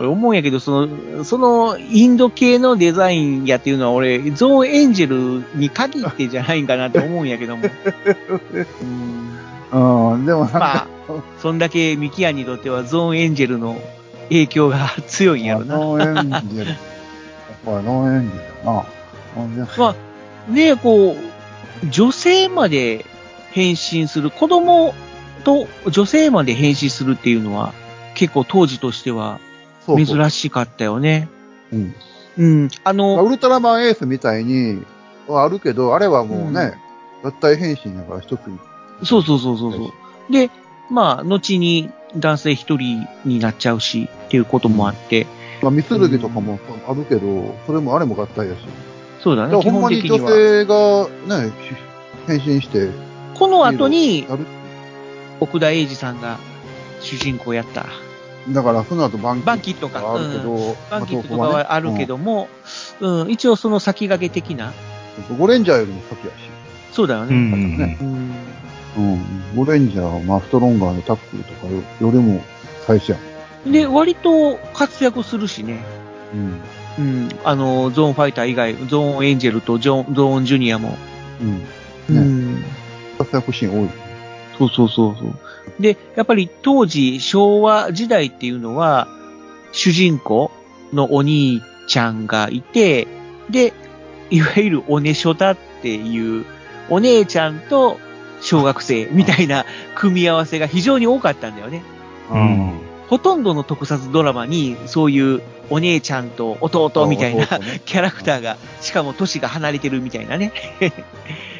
[0.00, 7.68] 俺思うんやけど、その、そのインド系のデザインやっていうのは俺、ゾーンエンジェルに限ってじゃないんかなって思うんやけども。
[9.72, 13.78] う んうん、でもなんか、まあ、そんだけミキアにとってはゾーンエンジェルの
[14.30, 15.76] 影響が強いんやろな。
[15.76, 16.70] ノーエンジェル。
[16.70, 16.78] やっ
[17.66, 18.84] ぱりノーエンジェルだな。
[19.76, 19.94] ま
[20.48, 21.14] あ、ねこ
[21.84, 23.04] う、女性まで
[23.50, 24.94] 変身する、子供
[25.44, 27.74] と女性まで変身するっていうのは、
[28.14, 29.40] 結構当時としては
[29.96, 31.28] そうそう珍しかったよね。
[31.72, 31.94] うん。
[32.38, 32.68] うん。
[32.84, 34.82] あまあの、ウルトラマンエースみたいに
[35.26, 36.74] はあるけど、あれはもうね、
[37.22, 38.58] 合体変身やから一つに。
[39.04, 39.92] そうそうそうそうそ
[40.28, 40.32] う。
[40.32, 40.50] で、
[40.90, 45.26] まあ、後に男性一人になっちゃうし、っていうこともあって、
[45.62, 48.58] まあ、ミスルギとかもあるけど、それもあれも合体やし。
[49.22, 50.18] そうだね、ほんまに女。
[50.26, 51.08] 性が
[51.42, 51.52] ね、
[52.26, 52.90] 変身して、
[53.34, 54.26] この後に。
[55.40, 56.38] 奥田英二さんが
[57.00, 57.86] 主人公やった。
[58.48, 62.48] だからその後バンキバンキットかがあるけど、バンキットとかはあるけども、
[63.00, 64.72] うん、一応その先駆け的な、
[65.30, 66.50] うん、ゴレンジャーよりも先やし。
[66.92, 67.34] そうだよね。
[67.34, 68.34] うんねうん
[68.96, 69.56] うん。
[69.56, 72.42] ゴレンジャー、まあ、ストロンガーのタックルとかよりも
[72.86, 73.18] 最初や
[73.66, 73.72] ん。
[73.72, 75.84] で、割と活躍するしね。
[76.34, 76.60] うん。
[76.98, 77.28] うん。
[77.44, 80.96] あの、ゾーンファイター以外、ゾーンエンジェルとジョンゾーンジュニアも。
[81.40, 82.16] うん。
[82.16, 82.64] うねん。
[83.18, 84.09] 活躍シーン多い。
[84.60, 85.34] そうそうそうそう。
[85.80, 89.08] で、やっぱり当時、昭和時代っていうのは、
[89.72, 90.50] 主人公
[90.92, 93.06] のお兄ちゃんがいて、
[93.48, 93.72] で、
[94.30, 96.44] いわゆるおねしょたっていう、
[96.90, 97.98] お姉ちゃんと
[98.42, 101.82] 小学生みたいな組み合わせが非常に多かったんだよね。
[102.30, 102.72] うん。
[103.08, 107.46] ほとんどの特撮ドラマに、そういうお姉ちゃんと弟みたいな
[107.86, 110.52] キャラクターが、しかも年が離れてるみたいなね。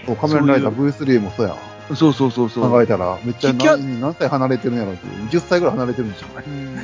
[0.07, 1.69] そう仮面ライダー V3 もそうやん。
[1.94, 2.70] そうそうそうそう。
[2.70, 5.29] 考えたら、めっちゃ何何歳離れてるんやろっていう。
[5.29, 6.76] 10歳ぐらい離れてるんじゃないうん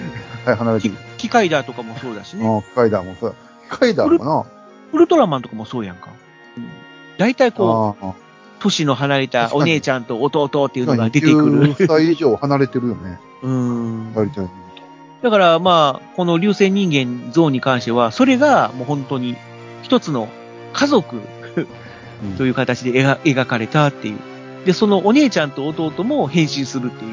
[0.44, 1.00] はい、離れてキる。
[1.18, 2.46] キカイダーとかもそうだしね。
[2.46, 3.36] ああ、機械ダーもそうや。
[3.70, 4.44] 機械ダーかな
[4.92, 6.10] ウルトラマンとかもそうやんか。
[6.56, 6.66] うん
[7.18, 8.06] 大体こう、
[8.58, 11.74] 年の離れたお姉ちゃんと弟っていうのが出てくる。
[11.74, 13.18] 10歳以上離れてるよね。
[13.42, 14.14] うん。
[14.14, 14.48] 割と
[15.22, 19.36] だからまあ、この流星人間像に関しては、それがもう本当に
[19.82, 20.28] 一つの
[20.72, 21.20] 家族
[22.38, 22.46] と。
[22.46, 24.35] いう形で描描かれたっていう。
[24.66, 27.08] で、そのお姉ちゃんと弟も変身するってい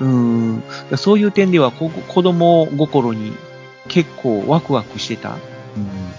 [0.00, 0.04] う。
[0.04, 0.62] うん。
[0.96, 3.34] そういう点では、こ子供心に
[3.88, 5.32] 結構ワクワクしてた
[5.76, 6.12] うん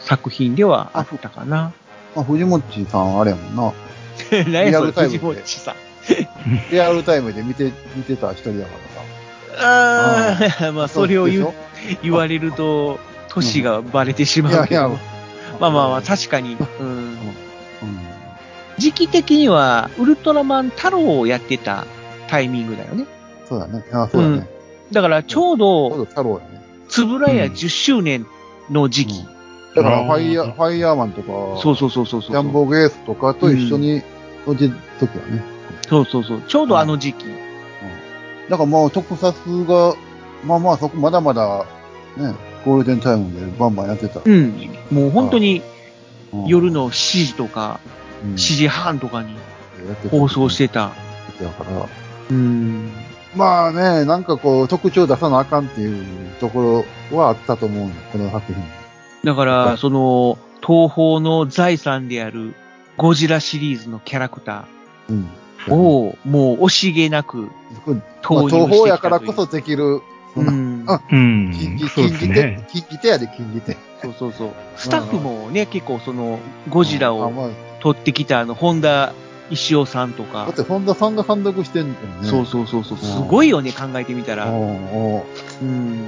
[0.00, 1.72] 作品ではあったかな。
[2.14, 3.72] まあ、藤本さんあれやもんな。
[4.44, 5.74] リアルタイムで藤本さん。
[6.70, 8.70] リアルタイムで見て、見てた一人だか
[9.58, 10.94] らああ、 まあ、さ。
[10.94, 11.52] それを言うう
[12.02, 15.00] 言われると、年がバレてしまいやいやうけど。、
[15.60, 16.56] まあまあまあ、確かに。
[16.80, 16.86] うん。
[16.86, 17.16] うん。
[18.78, 21.86] 時期的には、ウルトラマン太郎をやってた
[22.28, 23.06] タイミングだよね。
[23.48, 23.84] そうだね。
[23.92, 24.48] あそうだね。
[24.90, 26.62] だから、ちょうど、ど太郎やね。
[26.88, 28.26] つぶらや10周年
[28.70, 29.24] の時期。
[29.74, 31.28] だから、ファイヤー、ファイヤーマンとか、
[31.60, 32.30] そうそうそうそうそう。
[32.30, 34.02] ジャンボゲースとかと一緒に、
[34.46, 35.42] の時時はね。
[35.88, 36.42] そうそうそう。
[36.46, 37.26] ちょうどあの時期。
[38.48, 39.32] だからもう特撮
[39.64, 39.94] が、
[40.44, 41.64] まあまあそこまだまだ、
[42.16, 44.20] ね、ゴールデンタイムでバンバンやってた。
[44.24, 44.70] うん。
[44.90, 45.62] もう本当に
[46.32, 49.36] うん夜の7時とかうん7時半とかに
[50.10, 50.92] 放送してた。
[51.40, 51.88] だから、
[52.30, 52.90] うん。
[53.34, 58.62] まあね、なんかこう特徴出さなあかんっていうところはあったと思うこの作品。
[59.24, 62.54] だから、その、東宝の財産である
[62.96, 64.66] ゴジラシリーズのキャラクタ
[65.08, 65.28] うん。
[65.66, 67.48] ーを、もう惜しげなく
[67.84, 68.40] 投入してきたという。
[68.40, 70.02] まあ東宝やからこそできる、
[70.36, 70.84] うん。
[70.86, 73.76] あうん手手やで、金利手。
[74.02, 74.50] そうそうそう。
[74.76, 77.32] スタッフもね、結構その、ゴジラを
[77.82, 79.12] あまあ撮ってきたあの、本田
[79.50, 80.46] 石尾さんとか。
[80.46, 82.28] だっ、て本田さんが監督してんだよね。
[82.28, 84.50] そうそうそうそう、すごいよね、考えてみたら。
[84.50, 85.24] お
[85.62, 85.98] うん。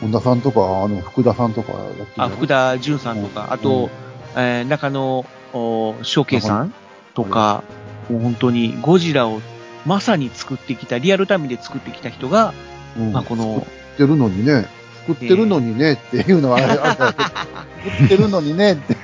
[0.00, 1.72] 本田さんとか、あの、福田さんとか。
[2.16, 3.90] あ、福田淳さんとか、あと、
[4.36, 6.74] えー中野お翔慶さん
[7.14, 7.64] とか、
[8.10, 9.40] もう本当にゴジラを
[9.86, 12.52] まさに作ってきた、リアルタイムで作ってきた人が、
[12.98, 13.12] うん。
[13.12, 14.68] まあこの、作ってるのにね、
[15.06, 17.24] 作ってるのにねっていうのはあれ、あったけど。
[17.98, 18.96] 作ってるのにねって。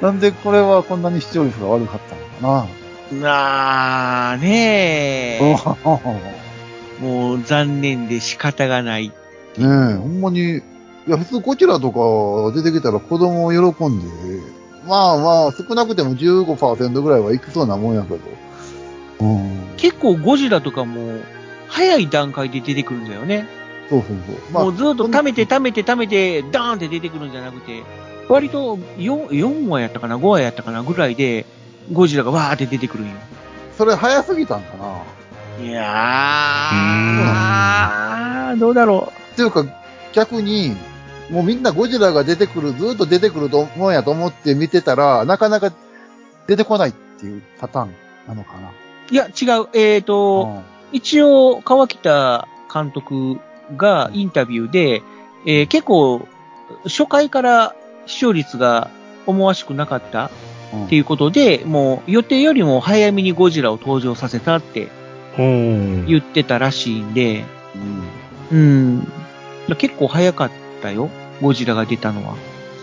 [0.00, 2.68] えなんでこれはこんなに視聴率が悪かったのか
[3.20, 5.46] なあねな。
[5.46, 9.08] え、もう残念で仕方がない。
[9.08, 9.14] ね
[9.56, 9.64] え、
[9.96, 10.62] ほんまに、い
[11.06, 14.06] や、普通ゴジラとか出てきたら子供喜んで、
[14.86, 18.20] まあまあ、少なくても15%ぐらいはいきそうなもんやけど。
[19.20, 19.74] うん。
[19.76, 21.20] 結構ゴジラとかも、
[21.68, 23.46] 早い段階で出てくるんだよね。
[23.88, 24.52] そうそうそう。
[24.52, 27.82] まあもうずっと溜めて溜めて溜めて、ダーンって出てくるんじゃなくて、
[28.28, 31.46] 割と 4, 4話やったかな、5話やったかなぐらいで、
[31.92, 33.14] ゴジラがわーって出てくるんよ。
[33.76, 35.02] それ早すぎたんかな。
[35.64, 39.64] いやー、どうだろっていうか、
[40.12, 40.76] 逆に、
[41.30, 45.72] もうみんなゴジラが出てくる、ずーっと出てくると思うんやと思って見てたら、なかなか
[46.46, 47.94] 出てこないっていうパターン
[48.26, 48.70] なのかな。
[49.10, 49.68] いや、違う。
[49.74, 50.62] えっ、と、
[50.92, 53.38] 一応、川北監督
[53.76, 55.02] がインタビューで、
[55.46, 56.28] えー結構、
[56.84, 57.74] 初回から
[58.08, 58.90] 視聴率が
[59.26, 60.30] 思わしくなかった
[60.72, 64.88] うんっていうことで、もう予定よりも早めにゴジラを登場させたって
[65.36, 67.44] 言ってたらしいんで、
[68.50, 68.98] うん
[69.68, 69.76] うん。
[69.78, 70.50] 結構早かっ
[70.82, 71.08] たよ。
[71.40, 72.34] ゴジラが出たのは。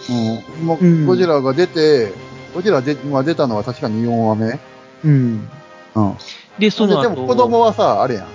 [0.09, 2.13] うんもううんゴジラが出て、
[2.53, 4.59] ゴジラで、まあ、出たのは確かに4話目。
[5.03, 5.49] うん。
[5.95, 6.17] うん。
[6.59, 7.09] で、その後。
[7.09, 8.25] ででも子供はさ、あれや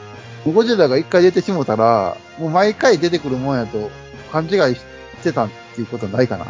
[0.46, 0.52] ん。
[0.52, 3.90] ゴジラが一回出てしもたら、もう毎回出てくるもんやと
[4.32, 4.80] 勘違いし
[5.22, 6.46] てたっていうことないかな。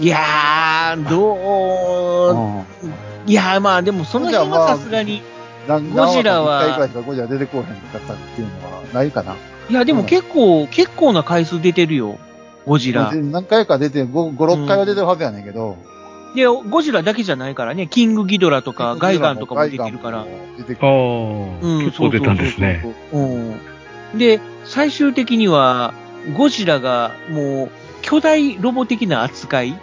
[0.00, 3.30] いやー、どう、うん。
[3.30, 5.22] いやーまあでもその辺はさすがに、
[5.68, 9.36] 何ゴジラは回ぐらいしかゴジラ出てこうへんかったっていうのはないかな。
[9.68, 12.18] いやでも結構、結構な回数出てるよ。
[12.66, 13.12] ゴジラ。
[13.14, 15.76] 何回か出て、5、5 6回は出てるはずやねんけど。
[16.34, 20.26] で、ゴジラだけじゃないからね、キングギドラとかガイガンとかも出てるから。。
[20.56, 20.96] 出てくある。
[20.96, 22.84] あ、うん結構出たんですね。。
[23.12, 23.20] う
[24.16, 24.18] ん。
[24.18, 25.92] で、最終的には、
[26.36, 27.70] ゴジラがもう、
[28.02, 29.78] 巨大ロボ的な扱い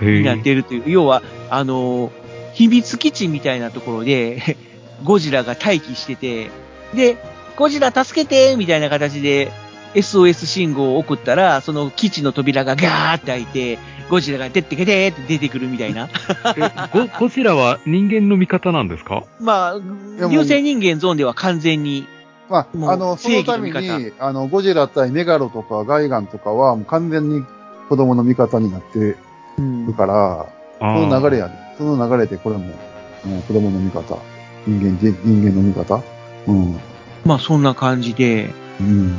[0.00, 2.10] へになっているという、要は、あの、
[2.54, 4.56] 秘密基地みたいなところで、
[5.04, 6.50] ゴジラが待機してて、
[6.94, 7.16] で、
[7.56, 9.50] ゴジラ助けてみたいな形で
[9.94, 13.78] SOS 信号を送ったら、その基地の扉がガーって開いて、
[14.10, 16.08] ゴジラが出てけてって出てくるみたいな。
[16.56, 16.60] え
[16.92, 19.24] ゴゴジラは人間の味方なんですか？
[19.40, 22.06] まあ、流星人間ゾーンでは完全に、
[22.50, 27.44] まあ、あの、そのために、あの、ゴジラ対メガロとかガイガンとかは、もう完全に
[27.88, 29.16] 子供の味方になって
[29.56, 30.46] うんるから、
[30.80, 31.54] そあーの流れやね。
[31.78, 34.18] その流れでこれも、もう子供の味方。
[34.66, 36.02] 人間、人人間の味方
[36.48, 36.80] うん。
[37.24, 39.14] まあそんな感じで、うん。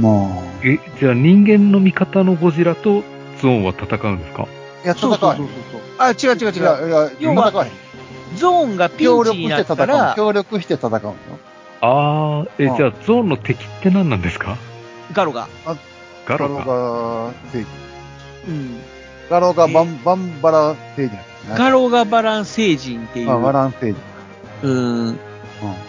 [0.00, 0.42] まあ。
[0.64, 3.02] え、じゃあ人間の味方のゴジラと
[3.42, 4.46] ゾーンは戦うんですか？
[4.84, 5.40] いや、戦そうそうわへん。
[5.40, 5.80] そうそう。
[5.98, 6.60] あ、違う違う違う。
[6.60, 7.72] いや、いや、要は戦わへん。
[8.36, 9.84] ゾーンがピ協ンチにな力して戦う。
[9.84, 11.14] ったら、協力して戦うのよ。
[11.80, 14.56] ああ、え、あじゃあゾーンの敵って何なんですか？
[15.12, 15.48] ガロが。
[16.26, 16.70] ガロガか。
[16.70, 17.66] が正義。
[18.48, 18.80] うん。
[19.28, 21.58] ガロがバン、バンバラ正義やったね。
[21.58, 23.30] ガロがバラン星人っていう。
[23.30, 23.98] あ、バラン正義。
[24.62, 25.08] うん。
[25.08, 25.18] うん。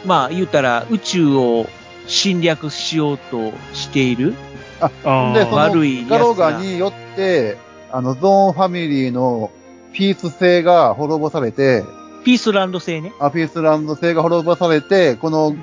[0.05, 1.67] まあ言ったら宇宙を
[2.07, 4.33] 侵略しようとしている。
[5.03, 7.57] あで、そあ、悪いの、ガロガによって、
[7.91, 9.51] あの、ゾーンファミリーの
[9.93, 11.83] ピース性が滅ぼされて、
[12.23, 13.13] ピースランド製ね。
[13.19, 15.55] あピースランド性が滅ぼされて、この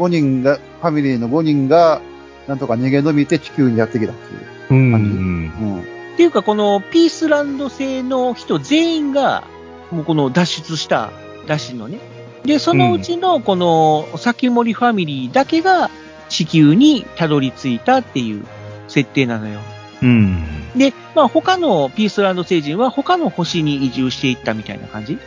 [0.00, 2.00] 5人が、ファミリーの5人が、
[2.48, 4.40] なんとか逃げ延びて地球にやってきたっていう。
[4.70, 4.92] うん。
[4.94, 5.80] うん。
[5.80, 9.44] っていうかこのピースランド製の人全員が、
[9.90, 11.10] もうこの脱出した
[11.46, 11.98] らしいのね。
[12.44, 15.90] で、そのうちのこの先森ファミリーだけが
[16.28, 18.44] 地球にたどり着いたっていう
[18.88, 19.60] 設定なのよ。
[20.02, 20.44] うん。
[20.76, 25.18] で、まあ他のピースランド星人は他の星に移住していったみたいな感じ。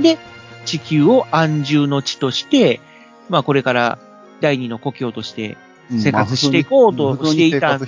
[0.00, 0.18] で、
[0.64, 2.80] 地球を安住の地として、
[3.28, 3.98] まあこれから
[4.42, 5.56] 第二の故郷として
[5.90, 7.78] うん生活していこうとしていた。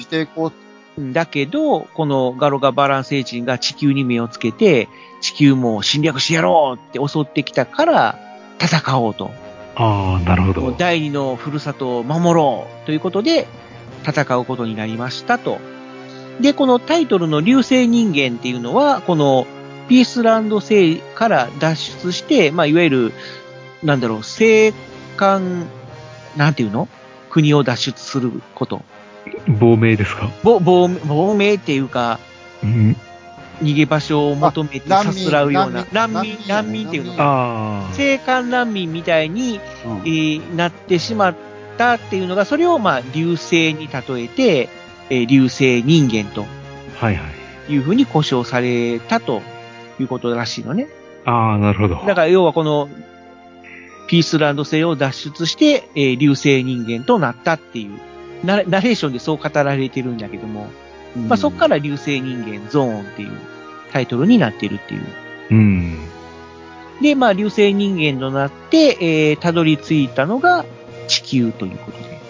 [1.00, 4.88] んだけど、このガロガバラン星人が地球に目をつけて、
[5.20, 8.18] 地球も侵略してやろうって襲ってきたから、
[8.60, 9.32] 戦おうと。
[9.74, 10.72] ああ、なるほど。
[10.78, 13.48] 第二のふるさとを守ろうということで、
[14.06, 15.58] 戦うことになりましたと。
[16.40, 19.46] で、このタイトルの流星人間っていうのは、この
[19.88, 23.12] ピースランド星から脱出して、まあ、いわゆる、
[23.82, 24.72] なんだろう、生
[25.16, 25.66] 還、
[26.37, 26.88] なんていうの？
[27.31, 28.83] 国を脱出すること。
[29.61, 30.31] 亡命ですか？
[30.42, 32.18] 亡亡亡命っていうか、
[32.62, 32.97] うん。
[33.62, 37.11] 逃げ場所を求めてあさすらうような、難難民民、難民っていうの？
[37.11, 37.92] 難が、ああ。
[37.94, 41.35] 生還難民みたいに、うんえーなってしまっ
[41.79, 44.68] たっていうのが、それをまあ、流星に例えて、
[45.11, 46.47] えー流星人間と
[46.99, 47.23] はいは
[47.68, 47.73] い。
[47.73, 49.40] いうふうに呼称されたと
[49.99, 50.88] いうことらしいのね。
[51.25, 51.94] ああ、なるほど。
[52.07, 52.88] だから要はこの、
[54.06, 57.98] ピースランド星を脱出して、えー流星人間となったっていう、
[58.44, 60.68] ナナレーションでそう語られてるんだけども、
[61.28, 63.32] まあそこから流星人間ゾーンっていう
[63.92, 65.02] タイトルになっているっていう。
[65.50, 65.98] うん。
[67.00, 70.64] で、まあ流星人間となって、えー、たどり着いたのが
[71.08, 72.20] 地球ということで。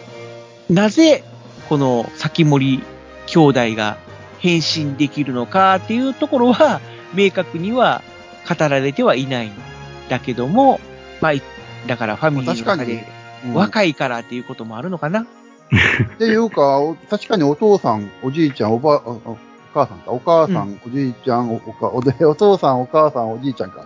[0.71, 1.25] なぜ、
[1.69, 2.83] この先森
[3.27, 3.97] 兄弟が
[4.39, 6.81] 変身できるのかっていうところは、
[7.15, 8.03] 明確には
[8.49, 9.53] 語られてはいないん
[10.09, 10.81] だけども、
[11.21, 11.43] まあ、い
[11.87, 13.09] だからファミリーの確かに中で、
[13.47, 15.27] うん若いからっていうこともあるのかな？
[16.15, 19.39] っていうか、お確かにお父さん、おじいちゃん、おば、おお
[19.75, 23.85] 母さんか、お母さん、おじいちゃん、おおかおでお父さん、お母さん、おじいちゃんか。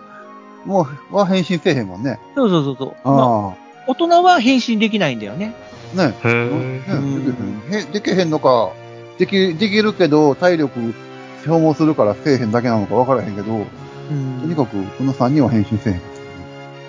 [0.65, 2.19] もう、は変身せえへんもんね。
[2.35, 2.87] そうそうそうそう。
[3.03, 3.53] まあ、あ
[3.87, 5.53] 大人は変身できないんだよね。
[5.93, 5.97] あ。
[5.97, 6.15] ね。
[6.23, 7.21] へねー。
[7.25, 8.69] できへんへできへんのか、
[9.17, 10.93] でき、できるけど、体力
[11.43, 16.18] 消耗するからせえへんだけなのか分からへんけど、うんとにかくこの3人は変身せえへん。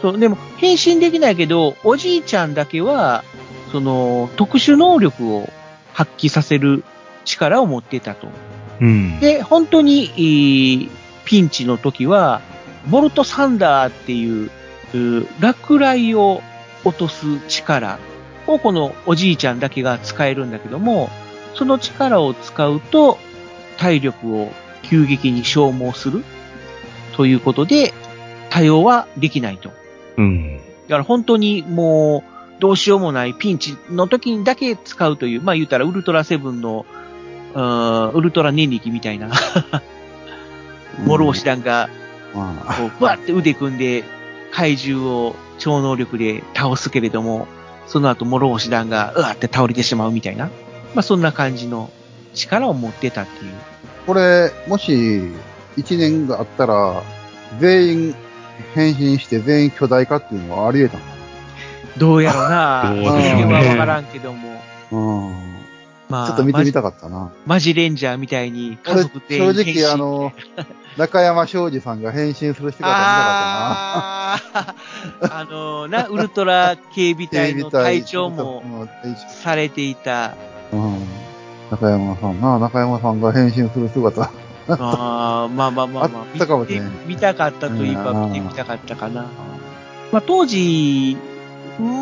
[0.03, 3.25] そう、でも、変身できないけど、おじいちゃんだけは、
[3.73, 5.49] その、特殊能力を
[5.93, 6.85] 発揮させる
[7.25, 8.29] 力を持ってたと。
[8.81, 9.21] うん。
[9.21, 10.91] で、本当に、えー
[11.31, 12.41] ピンチの時は、
[12.89, 14.51] ボルトサンダーっていう、
[14.95, 16.43] うー落雷を
[16.85, 18.01] 落とす力
[18.49, 21.09] をこのおじいちゃんだけが使えるんだけども、
[21.55, 23.19] その力を使うと
[23.77, 24.51] 体力を
[24.83, 26.25] 急激に消耗する
[27.17, 27.95] ということで、
[28.49, 29.71] 対応はできないと。
[30.17, 30.57] うん。
[30.57, 36.85] だから本当にもう、どうしようもないピンチの時にだけ使うという、まあ言うたらウルトラセブンの、
[37.55, 39.31] うーんウルトラ念力みたいな、
[41.07, 41.89] 諸星団が、
[42.35, 44.05] まあ、こう、ぶわって腕組んで、
[44.53, 47.47] 怪獣を超能力で倒すけれども、
[47.87, 50.47] その後諸星団が、うわって倒れてしまうみたいな、
[50.95, 51.91] まあそんな感じの
[52.35, 53.53] 力を持ってたっていう。
[54.07, 54.93] これ、もし、
[55.77, 57.03] 1年があったら、
[57.59, 58.15] 全員
[58.75, 60.99] 変身して全員巨大化っていうのはあり得た
[61.99, 65.51] どうやろな、どうそのでしょうね辺はわからんけども、のうん。
[66.09, 67.31] まあ、ちょっと見てみたかったな。
[67.47, 70.33] マジレンジャーみたいに家族全員正変身直、あの、
[70.97, 77.43] 中山昌司さんが変身する姿見たかあーあのな、ウルトラ警備ったな。
[77.43, 80.35] 隊の隊長もうん隊されていた。
[80.73, 81.07] 長うん。
[81.71, 84.31] 中山さんな、中山さんが変身する姿。
[84.69, 89.27] あーまあまあまあまあ、 あったかもしれん見て見たかったといえばうん見てみたかったかな。
[90.13, 91.17] まあ当時、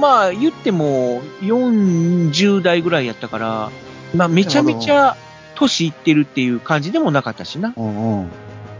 [0.00, 3.70] まあ言っても40代ぐらいやったから、
[4.14, 5.16] まあめちゃめちゃ
[5.54, 7.74] 年いってるっていう感じでもなかったしな。
[7.76, 8.30] うんうん。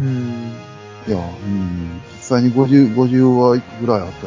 [0.01, 0.53] うん。
[1.07, 2.01] いや、うん。
[2.17, 4.27] 実際に50、50話ぐらいあった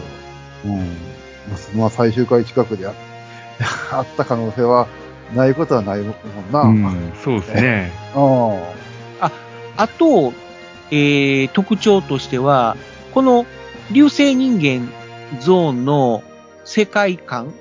[0.70, 0.80] ら、うん。
[0.80, 2.94] まあまあ、最終回近くであ
[3.92, 4.88] あった可能性は
[5.36, 6.14] ないことはないもん
[6.52, 6.62] な。
[6.62, 6.84] ううん。
[6.84, 7.14] ん。
[7.24, 7.92] そうですね。
[9.82, 10.32] あと、
[10.91, 12.78] えー、特徴としては、
[13.15, 13.48] この
[13.91, 14.88] 流星人間
[15.39, 16.22] ゾーンの
[16.65, 17.52] 世界観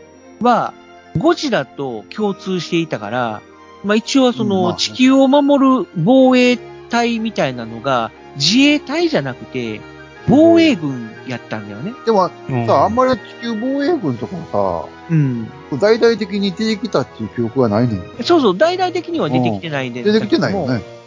[0.42, 0.74] は、
[1.16, 3.42] ゴジラと共通していたから、
[3.84, 6.58] まあ一応その地球を守る防衛
[6.90, 9.80] 隊みたいなのが自衛隊じゃなくて
[10.28, 11.94] 防衛軍やったんだよね。
[12.04, 15.50] でも、うんさ、あんまり地球防衛軍とかもうん。
[15.70, 18.02] さ、大々的に出てきたっていう記憶はないねん。
[18.22, 20.02] そうそう、大々的には出てきてないんで。
[20.02, 20.99] 出てきてないよね。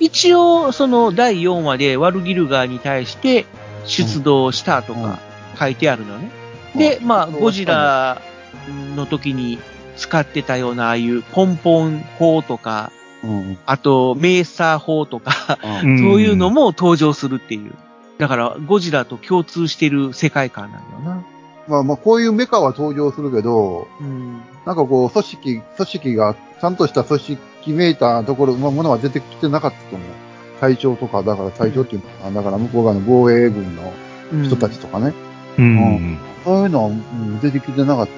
[0.00, 3.46] 一応、その第4話でワルギルガーに対して
[3.84, 5.18] 出動したとうんか
[5.58, 6.30] 書いてあるのね。
[6.74, 8.20] で、まあ、うんゴジラ
[8.96, 9.58] の時に
[9.96, 12.90] 使ってたようなああいうポンポン砲とか、
[13.22, 13.58] うん。
[13.66, 15.84] あとメーサー砲とか、 そう
[16.20, 17.72] いうのも登場するっていう。
[18.18, 21.24] だから、ゴジラと共通してる世界観なんだよな。
[21.68, 24.40] まあまあ、こういうメカは登場するけど、うん。
[24.66, 30.08] なんかこう、組織、組織が、ちゃんとした組織めいたところ、まあ、ものは出てきてなかったと思う。
[30.60, 33.92] 隊長とか、だから隊長っていうのかな、だから向こう側の防衛軍の
[34.32, 35.12] うん人たちとかね。
[35.58, 36.18] うん。
[36.44, 38.08] そういうのは、うん出てきてなかっ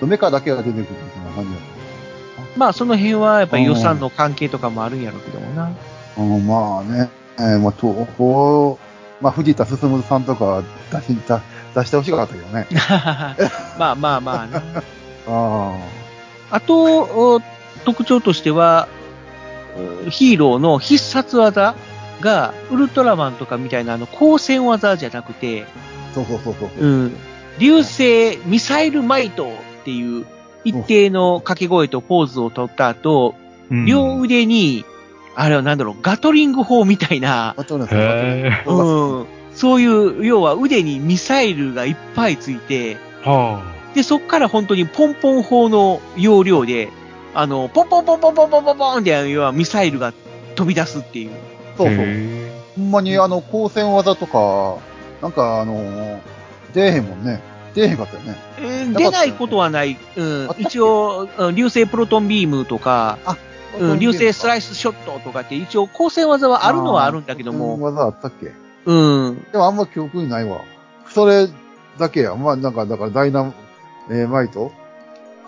[0.00, 0.06] た。
[0.06, 1.60] メカだけが出てくるみたいな感じだっ
[2.56, 5.70] まあ、その辺はやっぱり予算の関係とかもあるんやろうけどもな。
[6.16, 6.22] た。
[6.22, 8.76] うん、まあね、えーまあ、東宝、
[9.20, 11.40] まあ、藤田進さんとかは出し、出
[11.74, 12.66] 出してほしかったけどね。
[13.78, 14.62] まあまあまあな。
[15.28, 15.76] あ
[16.50, 17.40] あと、お
[17.84, 18.88] 特徴としては、
[20.06, 21.74] うヒーローの必殺技
[22.20, 25.66] が、ウルトラマンとかみたいなあの、光線技じゃなくて、う
[26.14, 26.70] そうそうそう。
[26.78, 27.16] うん、
[27.58, 30.26] 流星ミサイルマイトっていう
[30.64, 33.34] 一定の掛け声とポーズを取った後、
[33.70, 33.86] うん。
[33.86, 34.84] 両腕に、
[35.34, 37.54] あれはなんだろう、ガトリング砲みたいな、
[39.54, 43.62] そういう、要は腕にミサイルがいっぱいついて、は
[43.94, 46.90] で、そっから本当にポンポン砲の要領で、
[47.34, 50.12] あの、ポンポンポンポンポンポンポンポンって要はミサイルが
[50.54, 51.30] 飛び出すっていう。
[51.30, 51.78] あ。
[51.78, 51.96] そうそう。
[51.96, 54.78] へほんまにあの、光線技とか、
[55.20, 56.18] なんかあのー
[56.74, 57.40] 出えへんもんね。
[57.74, 58.36] 出えへんかったよね。
[58.94, 59.96] 出ないことはない。
[60.58, 63.18] 一応、うん流星プロトンビームとか、
[63.78, 68.52] うん、流星スライイスショットとかって一応光線技はあるのはあるんだけども、技あったっけ？
[68.84, 69.46] うん。
[69.52, 70.60] でもあんま記憶にないわ。
[71.08, 71.48] それ
[71.98, 72.34] だけや。
[72.34, 73.52] まあなんか、だからダイナ
[74.10, 74.66] えーマイト？
[74.66, 74.81] だ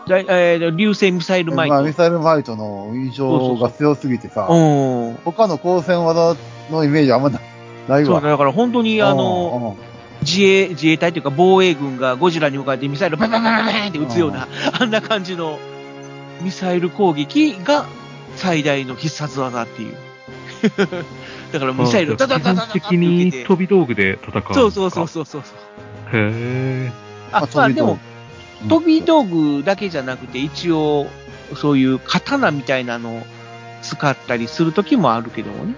[0.08, 1.86] えー流星ミサイルマイまあト。
[1.86, 5.14] ミサイルマイトの印象が強すぎてさ、うん。
[5.24, 6.36] 他の光線技
[6.70, 7.40] のイメージあんまな
[7.88, 8.20] ないそう、わ。
[8.20, 9.76] だから本当にあの、
[10.22, 14.48] 自衛、自衛隊というか防衛軍がゴジラに向かってミサイルバンバンバンバンって撃つような、
[14.78, 15.58] あんな感じの
[16.40, 17.86] ミサイル攻撃が
[18.36, 19.96] 最大の必殺技っていう。
[21.52, 24.54] だからミサイルダダダダダ的に飛び道具で戦う。
[24.54, 25.42] そうそうそうそうそう。
[25.42, 25.44] へ
[26.14, 26.92] え。
[27.32, 27.98] あ、まあまあでも、
[28.68, 31.06] 飛び道具だけじゃなくて、一応、
[31.56, 33.22] そういう刀みたいなのを
[33.82, 35.74] 使ったりする時もあるけどもね。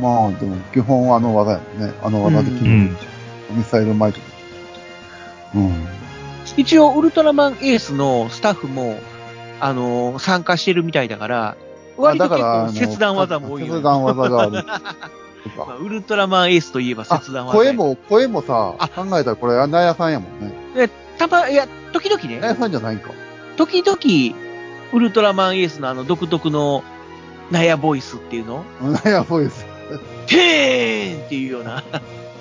[0.00, 1.92] まあ、でも、基本あの技やもんね。
[2.02, 3.54] あの技で決めるんでしょ。
[3.54, 4.20] ミサイルマイト。
[5.54, 5.86] うん。
[6.56, 8.98] 一応、ウルトラマンエースのスタッフも、
[9.60, 11.56] あの、参加してるみたいだから、
[11.96, 14.52] 割と結構切断技も多いよ、切断技がある。
[15.56, 17.52] まあウルトラマンエースといえばあ切断技。
[17.56, 17.72] 声。
[17.72, 20.52] も、声もさ、あ考えたらこれ、ナヤさんやもんね。
[20.76, 23.10] え、たま、いや、時々ナヤね、さんじゃないんか。
[23.56, 23.98] 時々、
[24.92, 26.84] ウルトラマンエースのあの独特の
[27.50, 28.64] ナヤボイスっていうの？
[29.04, 29.66] ナヤボイス。
[30.26, 31.82] てーんっていうような、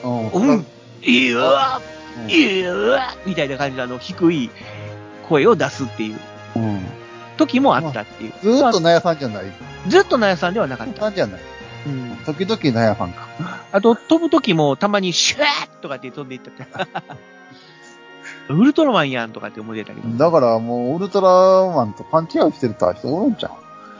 [0.04, 0.30] うん。
[0.32, 0.66] うん、
[1.02, 1.82] いやわ、
[2.24, 4.50] うんいやわ、みたいな感じのあの低い
[5.30, 6.20] 声を出すっていう
[6.56, 6.86] うん。
[7.38, 8.34] 時もあったっていう。
[8.41, 9.45] ずーっとナヤさんじゃない。
[9.88, 11.02] ずっとナヤさんではなかった。
[11.02, 11.41] さんじゃない。
[11.86, 12.18] うん。
[12.26, 13.28] 時々ナヤさんか。
[13.72, 16.66] あと、飛ぶ時もたまにシュワーとかって飛んでいったって。
[18.50, 20.18] ウルトラマンやんとかって思ってたけど。
[20.18, 23.52] だからもう、ウルトラマンと勘違いしてる人おるんちゃう？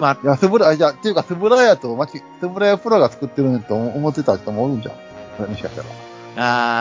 [0.02, 5.50] まあ、いや、スブラ、あいや、っていうか、スブラヤと、まち、スブラヤプロが作ってるねと思ってた人もおるんじゃん。
[5.50, 5.88] もしかしたら。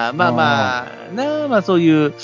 [0.09, 2.15] あーまあまあ、なあ、まあそういう、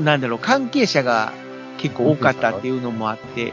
[0.00, 1.32] なんだろう、関係者が
[1.78, 3.52] 結構多かったっていうのもあって、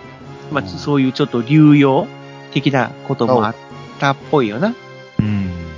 [0.52, 2.08] まあうんそういうちょっと流用
[2.54, 3.56] 的なこともあっ
[4.00, 4.74] たっぽいよな。
[5.20, 5.26] うん。
[5.26, 5.30] う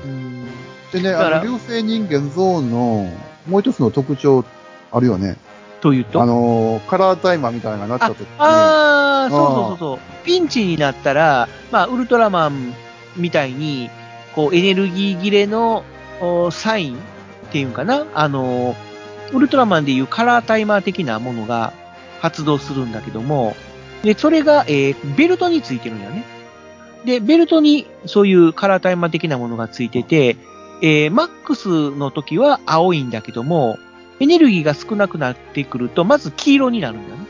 [0.08, 0.46] ん。
[0.94, 3.12] でね、だからあの、流星人間ゾーンの、
[3.48, 4.46] もう一つの特徴
[4.92, 5.38] あるよね。
[5.82, 6.22] というと？
[6.22, 10.26] あの、カラータイマーみたいなのがなった時に、ああ、そうそうそうそう。
[10.26, 12.74] ピンチになったら、まあ、ウルトラマン
[13.16, 13.90] みたいに、
[14.36, 15.84] こう、エネルギー切れの
[16.22, 17.00] おサインっ
[17.52, 18.06] ていうんかな？
[18.14, 18.76] あの、
[19.32, 21.72] ウルトラマンでいうカラータイマー的なものが
[22.20, 23.56] 発動するんだけども、
[24.04, 26.26] で、それが、えーベルトについてるんだよね。
[27.06, 30.36] で、ベルトにそういうカラータイマー的なものがついてて、
[30.82, 33.78] えーマックスの時は青いんだけども、
[34.20, 37.26] エネルギーが少なくなってくると、まず黄色になるんだよね。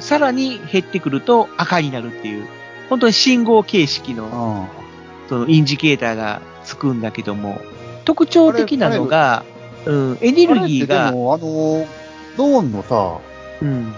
[0.00, 2.46] さらに減ってくると赤になるっていう、
[2.88, 7.60] 本当に信号形式の、あそのインジケーターがつくんだけども、
[8.04, 9.44] 特徴的なのが、
[9.84, 11.86] うん、エネあルギーがで、も、あの、
[12.36, 13.18] ゾーンのさ、
[13.60, 13.92] うん、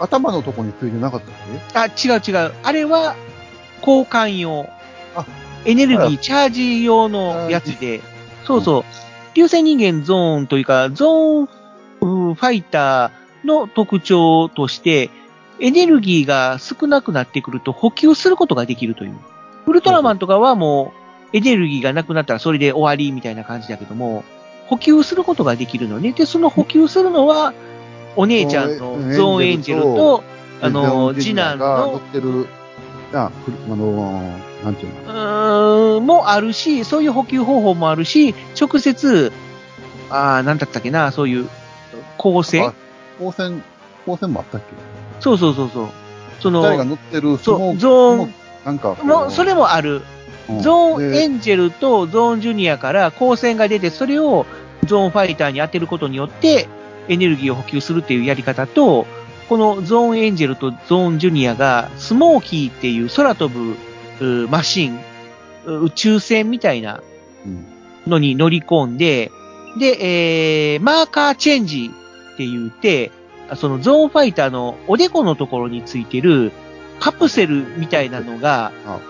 [0.00, 1.34] 頭のとこについてなかったっ
[1.94, 2.04] け？
[2.08, 2.52] あ、違う違う。
[2.62, 3.14] あれは
[3.80, 4.68] 交換用。
[5.14, 5.24] あ
[5.64, 8.00] エネルギあー、チャージ用のやつで、
[8.44, 8.84] そうそう。
[9.34, 11.48] 流星人間ゾーンというか、ゾーン
[12.00, 15.10] うんファイターの特徴として、
[15.60, 19.14] エネルギーが少なくなってくると補給することができるという。
[19.66, 20.92] ウルトラマンとかはも
[21.32, 24.24] う、エネルギーがなくなったらそれで終わりみたいな感じだけども、
[24.66, 26.12] 補給することができるのね。
[26.12, 27.52] で、その補給するのは、
[28.16, 30.22] お姉ちゃんのゾーンエンジェルと、
[30.60, 32.46] あの、次男が乗っの、てる、
[33.12, 33.30] あ、
[33.70, 35.98] あの、なんていううの？
[35.98, 39.32] ーん、もあるし、そういう補給方法もあるし、直接、
[40.10, 41.48] あーなんだったっけな、そういう、
[42.16, 42.72] 構成あ
[43.18, 43.62] 光線、
[44.04, 44.66] 光線もあったっけ？
[45.20, 45.88] そうそうそうそう。
[46.40, 48.34] そ二人がの、乗ってるそう、スゾーモーク
[48.64, 49.96] なんかもそれもある。
[49.96, 50.04] うん
[50.60, 54.44] ゾーンでエンジェルとゾーンジュニアから光線が出て、それを
[54.84, 56.68] ゾーンファイターに当てることによって、
[57.08, 59.06] エネルギーを補給するっていうやり方と、
[59.48, 63.76] このゾーンエンジェルとゾーンジュニアが、スモーキーっていう空飛ぶう
[64.48, 64.98] マシン、
[65.66, 67.02] う宇宙船みたいな
[67.46, 67.66] うん
[68.06, 69.30] のに乗り込んで、
[69.78, 71.90] で、えー、マーカーチェンジ
[72.34, 73.10] って言って、
[73.56, 76.52] そのゾーンファイターのおでこのところについてる
[77.00, 79.00] カプセルみたいなのが、あ、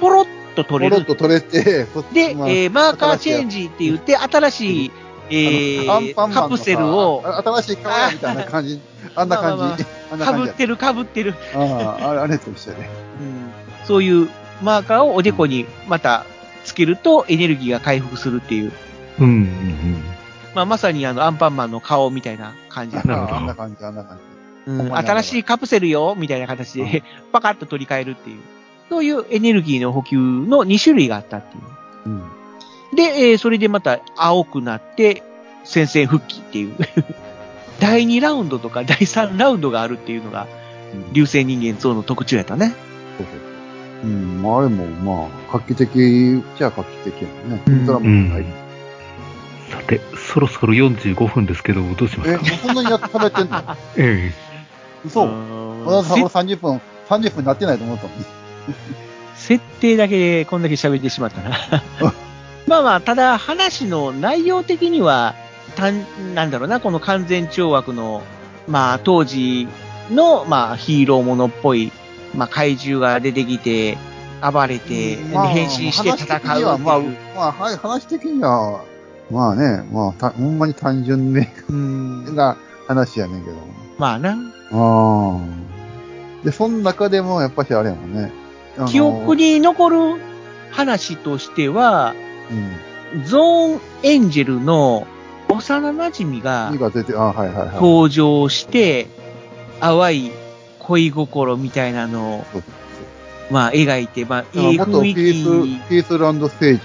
[0.00, 0.96] ポロッとポ取れる。
[0.96, 4.90] ロッと取れて、そで、まあえーマーカーチェンジって言って、新しい、
[5.30, 8.80] えーカプセルをあ新しいカメラみたい な感じ、
[9.16, 9.84] あんな感じ。
[10.22, 12.90] かぶってるかぶってる、ああ、あれあれと一緒やね。
[13.20, 13.86] うん。
[13.86, 14.28] そういう
[14.62, 16.24] マーカーをおでこにまた
[16.64, 18.72] つけるとエネルギーが回復するっていう。
[19.18, 20.02] うん、うん、
[20.54, 22.96] まあ、まさにあのアンパンマンの顔みたいな感じ。
[22.96, 24.22] なるほどあんな感じ、あんな感じ。
[24.22, 24.34] うん
[24.66, 27.02] 新しいカプセルよみたいな形で、
[27.32, 28.38] パカッと取り替えるっていう。
[28.88, 29.80] そういうエネルギー。
[29.80, 31.62] の補給の2種類があったっていう。
[32.06, 32.22] うん。
[32.96, 33.38] で、えー。
[33.38, 35.22] それでまた青くなって、
[35.64, 36.74] 戦線復帰っていう。
[37.80, 40.46] 第2ラウンドとか第3ラウンドがあるっていうのが、
[41.12, 42.74] 流星人間像の特徴やったね。
[43.18, 43.53] そうそう。
[44.04, 47.62] うん、まああれも、まあ、画期的じゃ画期的やもんね。
[47.66, 48.44] うんウルトラマンない。
[49.70, 50.00] さて、
[50.32, 52.42] そろそろ45分ですけど、どうしまえ、すか？
[52.44, 53.76] もうそんなにやって喋ってんの？
[53.96, 54.32] え
[55.06, 58.24] 嘘うーんまださ、これ30分、30分になってないと思ったのに。
[59.36, 61.56] 設定だけでこんだけ喋ってしまったな。
[62.66, 65.34] まあまあ、ただ話の内容的には、
[65.76, 68.22] たん、なんだろうな、この完全懲悪の、
[68.68, 69.68] まあ当時
[70.10, 71.92] の、まあヒーローものっぽい、
[72.36, 73.98] まあ怪獣が出てきて、
[74.42, 77.00] 暴れて、まあ変身して戦うまあ、
[77.34, 78.84] まあ、はい話的には、
[79.30, 82.34] まあね、まあ、たほんまに単純で、うん。
[82.34, 82.56] が、
[82.86, 83.62] 話やねんけども。
[83.98, 84.32] まあな。
[84.32, 84.36] あ
[84.72, 86.44] あ。
[86.44, 88.32] で、その中でもやっぱしあれやもんね。
[88.88, 89.36] 記憶。
[89.36, 89.98] に残る
[90.70, 92.14] 話としては、
[93.14, 93.24] うん。
[93.24, 95.06] ゾーンエンジェルの
[95.48, 97.74] 幼馴染が火が出て、あはいはいはい。
[97.76, 99.06] 登場して、
[99.80, 100.32] 淡い
[100.84, 102.44] 恋心みたいなのを、
[103.50, 105.88] まあ、描いて、まあ、いい雰囲ース、気。
[105.88, 106.80] ピースランドステージ。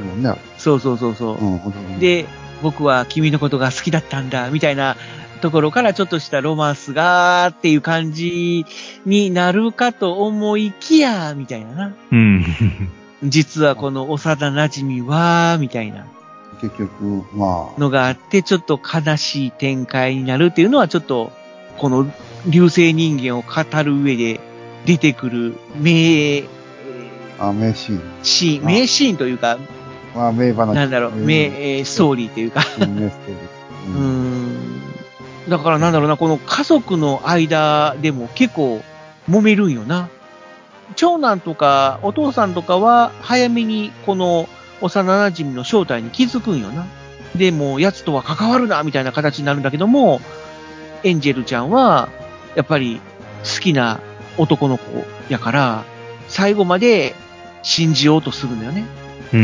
[0.00, 1.36] だもんね、そうそうそうそう。
[1.38, 1.58] う
[1.94, 2.26] ん、で、
[2.62, 4.96] 僕は君のことが好きだったんだ、みたいな
[5.40, 8.66] ところからちょっとしたロマンスが、っていう感じ
[9.04, 11.94] になるかと思いきや、みたいなな。
[12.12, 12.44] うん。
[13.24, 16.06] 実はこの幼馴染は、みたいな
[16.60, 21.32] 結局、まあ、のがあって、ちょっと悲しい展開になるっていうのは、ちょっと、
[21.78, 22.10] この
[22.46, 24.40] 流星人間を語る上で
[24.84, 26.44] 出てくる名、
[27.38, 28.00] あ名シーン。
[28.22, 29.58] シーン、あ名シーンというか、
[30.14, 30.74] まあ、名話。
[30.74, 33.96] なんだろう、うん名、えーストーリーというか、うん名ストーリー。
[33.96, 34.80] うーん。
[35.48, 38.82] だからなんだろうな、この家族の間でも結構
[39.28, 40.08] 揉めるんよな。
[40.94, 44.48] 長男とかお父さんとかは早めにこの
[44.80, 46.86] 幼馴染の正体に気づくんよな。
[47.34, 50.20] で、もう奴とは関わるな、みたいな形になるんだけども、
[51.02, 52.08] エンジェルちゃんは、
[52.56, 53.00] やっぱり
[53.44, 54.00] 好きな
[54.38, 55.84] 男の子やから、
[56.28, 57.14] 最後まで
[57.62, 58.84] 信じようとするんだよね。
[59.32, 59.40] うん。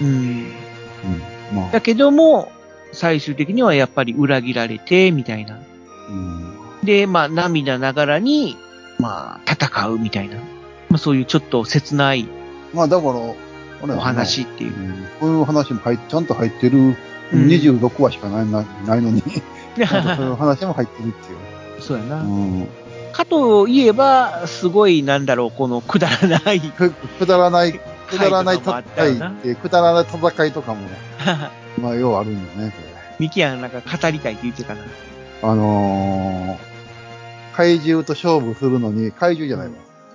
[0.00, 0.08] うん。
[1.50, 1.56] うん。
[1.56, 2.50] まあだ、けども、
[2.92, 5.58] 最終的にはやっぱり裏切られて、みたいな。
[6.08, 6.54] うん。
[6.84, 8.56] で、まあ、涙ながらに、
[8.98, 10.36] まあ、戦うみたいな。
[10.88, 12.28] まあ、そういうちょっと切ない
[12.72, 13.12] まあ、だから、
[13.94, 14.80] お話っていうう。
[14.80, 16.96] んこういう話も入っちゃんと入ってる、うん
[17.32, 21.51] 26話しかないなないのに、 そういう話も入ってるっていう。
[21.82, 22.22] そうやな。
[22.22, 22.68] うん。
[23.12, 26.60] かといえば、すごい、なんだろう、このくだらない。
[26.72, 27.72] くくだらない、
[28.08, 30.80] くだらない戦いくだらない戦いとかも、
[31.80, 34.80] まあ、ようあるんよね、こミキヤンなんか語りたいって言ってたな。
[34.80, 34.86] れ。
[35.42, 39.66] あのー、怪獣と勝負するのに、怪獣じゃない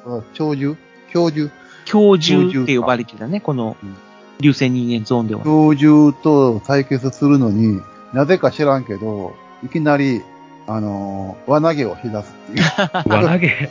[0.08, 0.20] わ。
[0.20, 0.78] あ鳥獣？
[1.14, 1.52] 恐獣
[1.86, 3.96] 教授って呼ばれてたね、このうん、
[4.42, 5.44] 流星人間ゾーンでは。
[5.44, 7.82] 鳥獣と対決するのに、
[8.14, 10.22] なぜか知らんけど、いきなり、
[10.68, 12.66] あのー、輪投げをし出すっていう。
[13.10, 13.70] 輪投げ？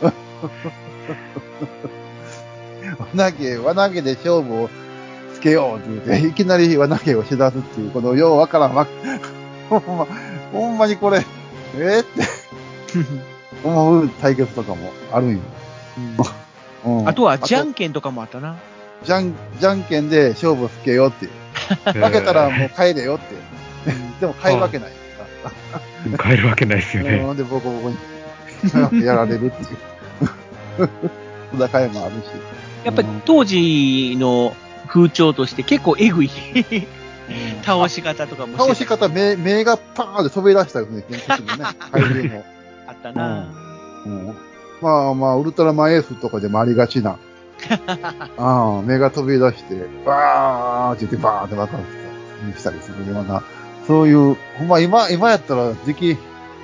[3.14, 4.70] 輪投げ、輪投げで勝負を
[5.34, 8.86] つけようって言って、いきなり輪投げをし出すっていう、このようわからんわ、
[9.68, 10.06] ほんま、
[10.52, 11.24] ほんまにこれ、
[11.76, 11.78] え？
[11.78, 12.22] ー、って
[13.62, 15.40] 思う対決とかもあるんよ。
[16.86, 18.56] うんあとは、じゃあんけんとかもあったな。
[19.02, 21.30] じゃん、じゃんけんで勝負をつけようっていう。
[21.92, 23.34] 負けたらもう帰れよって。
[24.20, 24.92] でも帰るわけない
[26.16, 27.12] か変えるわけないですよら。
[27.12, 27.18] ね。
[27.18, 29.66] うんで、ボコボコに やられるってい
[30.84, 30.88] う。
[31.54, 32.26] 戦いもあるし。
[32.84, 34.54] やっぱり当時の
[34.86, 36.30] 風潮として結構エグい
[37.62, 41.64] 倒し方とかも倒し方、目、目がパーンって飛び出したよね、建設のね。
[41.92, 42.44] 怪獣の。
[42.86, 43.46] あったな。
[44.06, 44.34] うん
[44.80, 47.18] まあまあ、ウルトラマンエースとかでもありがちな。
[48.36, 49.74] ああ、目が飛び出して、
[50.06, 51.80] バーンって言ってバーンって分かっ
[52.54, 53.42] たしたりするような、
[53.88, 56.10] そういう、ほんま今、今やったらでき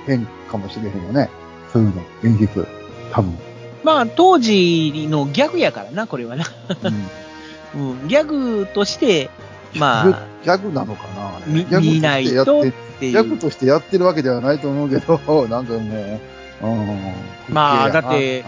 [0.07, 1.29] へんかもしれへんよね。
[1.73, 2.67] そういうの、演出。
[3.11, 3.35] 多分。
[3.83, 6.45] まあ、当時のギャグやからな、これはな。
[7.75, 7.91] うん。
[8.01, 9.31] うん、ギャグとして、
[9.75, 11.07] まあ、ギャグなのか
[11.47, 12.63] なギャグ見ないとっ
[12.99, 13.37] ていギャグう。
[13.39, 15.17] としてやってるわけではないと思うけど、
[15.49, 16.19] なんかもう、
[16.61, 17.13] うん。
[17.49, 18.45] まあだってね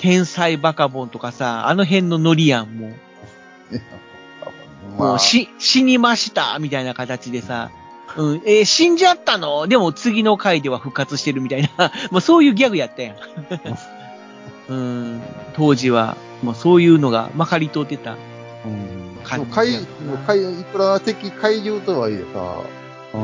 [0.00, 2.92] 天才バカボンとかさ、あの辺のノリやん、もう。
[4.98, 7.70] もう、し、死にましたみたいな形でさ、
[8.16, 9.66] うん、えー死んじゃったの？
[9.66, 13.16] でも次の回では復活してるみたいな、 まあそういうギャグやったやん。
[14.68, 15.22] うん、
[15.54, 18.12] 当時は、まあそういうのがまかり通ってた。
[18.12, 19.18] うん。
[19.24, 19.86] 感じ怪やな。
[20.26, 22.62] 怪いくら敵怪獣とはいえさ、
[23.14, 23.20] うん、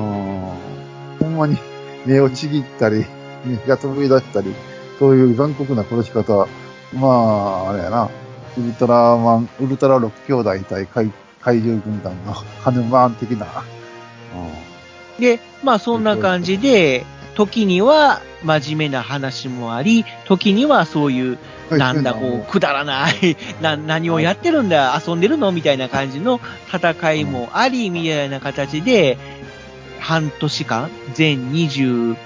[1.19, 1.57] ほんまに
[2.07, 3.05] 目をちぎったり、
[3.45, 4.55] 目が飛び出したり、
[4.99, 6.47] そういう残酷な殺し方、
[6.95, 8.09] まあ、あれやな、
[8.57, 13.47] ウルトラマン、ウルトラ6兄弟対怪怪獣軍団のハヌマーン的な、
[15.19, 17.05] で、まあそんな感じで、
[17.35, 21.39] 時には真面目な話もあり、時にはそういう
[21.71, 26.41] うん、なんだこう、くだらない、 な、何をやってるんだ、遊んでるのみたいな感じの
[26.73, 29.19] 戦いもあり、みたいな形で、
[30.01, 32.17] 半年間、全26、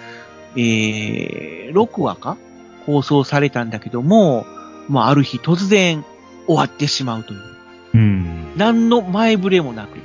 [0.57, 2.37] えー、6話か
[2.87, 4.47] 放送されたんだけども、
[4.89, 6.05] まあ、ある日突然
[6.47, 7.41] 終わってしまうという。
[7.95, 8.53] うん。
[8.57, 9.99] 何の前触れもなく。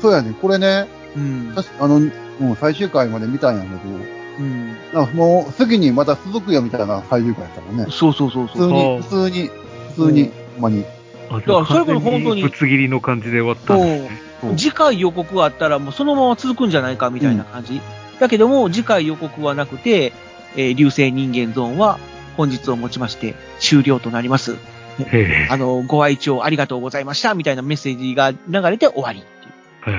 [0.00, 0.86] そうやね、これね、
[1.16, 1.54] うん。
[1.78, 2.00] あの、
[2.40, 3.76] もう最終回まで見たんやけど、
[4.38, 4.68] うん。
[4.92, 7.86] なんかもう次にまた続くよみたいな最終回やったもんね。
[7.90, 8.56] そうそうそうそう。
[8.56, 9.50] 普通に、あー普通に、
[9.88, 10.84] 普通に、ほんまに。
[11.30, 14.20] あ、だからそれこそ本当にぶつ切りの感じで終わったんですね。
[14.24, 17.78] うん次回予告があったらもうそのまま続くんじゃないかみたいな感じ。
[18.18, 20.14] だけども、次回予告はなくて、
[20.56, 21.98] えー流星人間ゾーンは
[22.38, 24.56] 本日をもちまして終了となります。
[24.98, 29.96] へあの、ご愛聴ありがとうございました、みたいなメッセージが流れて終わりっていう。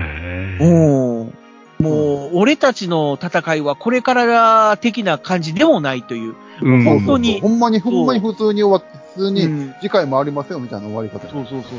[0.57, 0.57] え。
[0.57, 0.67] へえ。
[0.67, 1.51] おー
[1.82, 6.36] もう、俺たちの戦いはこれから的な感じでもないという。
[6.61, 6.84] うん。
[6.84, 11.19] 本当にほんまに、ほんまに普通に終わって、普通にうん次回もありますよみたいな終わり方。
[11.19, 11.71] そうそうそうそう。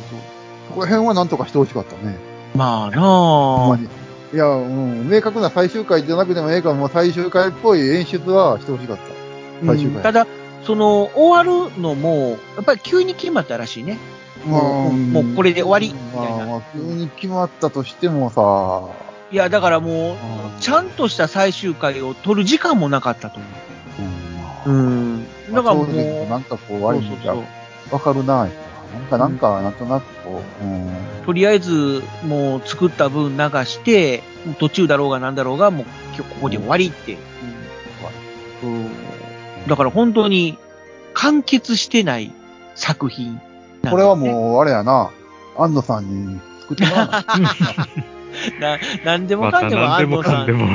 [0.69, 2.19] そこら辺はなんとかしてほしかったね。
[2.55, 3.89] まあなあほんまに。
[4.33, 9.03] いや、うん、明確な最終回じゃなくてもええから、もう最終回っぽい演出はしてほしかった。
[9.67, 9.97] 最終回。
[9.97, 10.27] うんただ、
[10.65, 13.99] その、終わるのも、やっぱり急に決まったらしいね。
[14.47, 18.89] もうもうこれで終わりみたいなまあまあ、急に決まったとしてもさ、
[19.33, 20.61] いや、だからもう、うん。
[20.61, 23.47] ちゃんとした最終回を取る時間もなかったと思
[24.67, 24.71] う。
[24.71, 25.27] うん。
[25.51, 27.45] まあだからもう、なんかこう、あれ見たそうそう
[27.91, 27.95] そう。
[27.95, 28.45] わかるな、な。
[28.45, 28.49] ん
[29.09, 30.91] か、なんか、なんとなくこう、うん。
[31.25, 34.23] とりあえず、もう作った分流して、
[34.59, 37.17] 途中だろうがなんだろうが、もう今日ここで終わりって。
[38.63, 38.71] うん。
[38.71, 38.91] うん。
[39.67, 40.59] だから本当に
[41.15, 42.33] 完結してない
[42.75, 43.41] 作品
[43.83, 45.11] ね、これはもう、あれやな、
[45.57, 47.25] 安野さんに作ってもらわ
[48.61, 50.69] な な、なんでもかんでも安野さん、かんでも。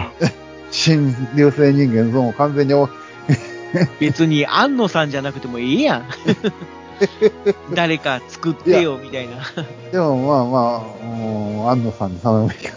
[0.71, 2.89] 新流星人間ゾーンを完全にお、
[3.99, 6.05] 別に安野さんじゃなくてもいいやん。
[7.73, 9.35] 誰か作ってよ、みたいな。
[9.91, 12.75] でもまあまあ、もう安野さんに頼むべきか。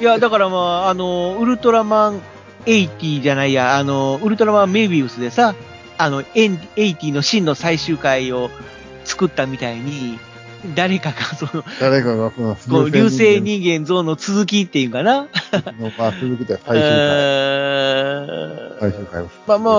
[0.00, 2.20] いや、だからまあ、あの、ウルトラマン
[2.66, 5.54] 80じゃないや、あの、ウルトラマンメビウスでさ、
[5.98, 8.50] あの、エン80の真の最終回を
[9.04, 10.18] 作ったみたいに、
[10.74, 15.28] 誰かがその、誰かがこのこう、流星人人間像の続きっていうかな。
[15.98, 16.74] まあ、続けて最終回。
[16.74, 19.30] えー最終回を。
[19.46, 19.70] まあま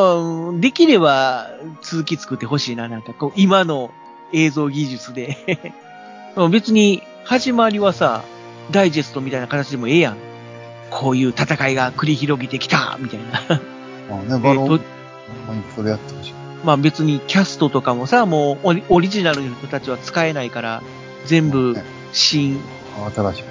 [0.58, 1.52] あ、できれば
[1.82, 3.92] 続き作ってほしいな、なんかこう、今の
[4.34, 5.74] 映像技術で。
[6.52, 8.24] 別に、始まりはさ、
[8.72, 10.18] ダイジェストみたいな形でもええやん。
[10.90, 13.62] こういう戦いが繰り広げてきた、みたいな。
[14.10, 14.82] まあね、バロン、
[15.76, 16.47] それやってほしい。
[16.64, 20.84] まあ別にキャストとかもさ、もうオリジナルの人たちは使えないから、
[21.26, 21.84] 全部ね
[22.14, 22.60] 新
[23.16, 23.46] 新しく。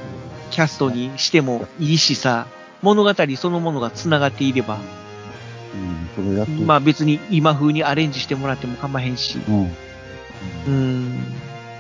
[0.50, 2.46] キャストにしてもいいしさ、
[2.82, 4.78] 物語そのものが繋がっていれば、
[6.16, 6.46] うん、それや。
[6.64, 9.38] まあ別に今風にアレンジしてもらっても構へんし。
[9.48, 9.64] うん。
[9.64, 11.24] うーん。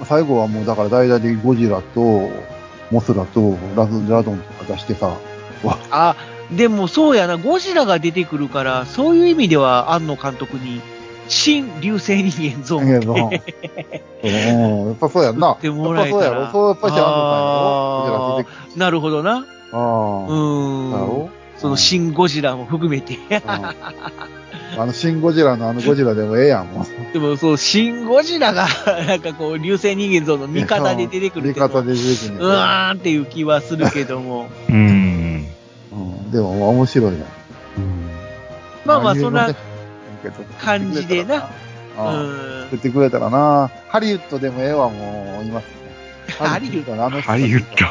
[0.04, 2.28] 最後はもうだから代々でゴジラと、
[2.90, 5.16] モスラとラズ、ラドンとか出してさ、
[5.90, 6.16] あ、
[6.50, 10.80] でもそうやな、ゴジラが出てくるから、そういう意味では、庵野監督に、
[11.28, 15.48] 新流星人間ゾーンだけど、うん、やっぱそうやんな。
[15.48, 16.52] やっってもらぱそうやえたらろ。
[16.52, 18.44] そうやっぱしあんの。
[18.76, 19.32] なるほどな。
[19.32, 19.38] ああ。
[19.38, 20.90] うだーん。
[20.90, 21.30] ろ？
[21.58, 23.14] その新ゴジラも含めて。
[23.14, 23.20] うん
[24.78, 27.12] あの、シン・ゴジラのあのゴジラでもええやん、もう。
[27.12, 28.66] でも、そう、新ゴジラが、
[29.06, 34.48] なんかこう、流星人間像の味方で出てくる味方で出てくるんうやわーんっていう気はするけども。
[34.68, 35.46] うん。
[35.92, 36.30] うん。
[36.30, 37.22] でも、面白いやん。
[37.22, 38.10] うん。
[38.84, 39.54] まあまあ、そんな
[40.60, 41.48] 感じでな。
[41.98, 42.00] う。
[42.00, 42.76] うん。
[42.76, 43.70] ってくれたらな。
[43.88, 45.62] ハリウッドでもええわ、もう、今。
[46.38, 47.86] ハリウッドあの人ハリウッド。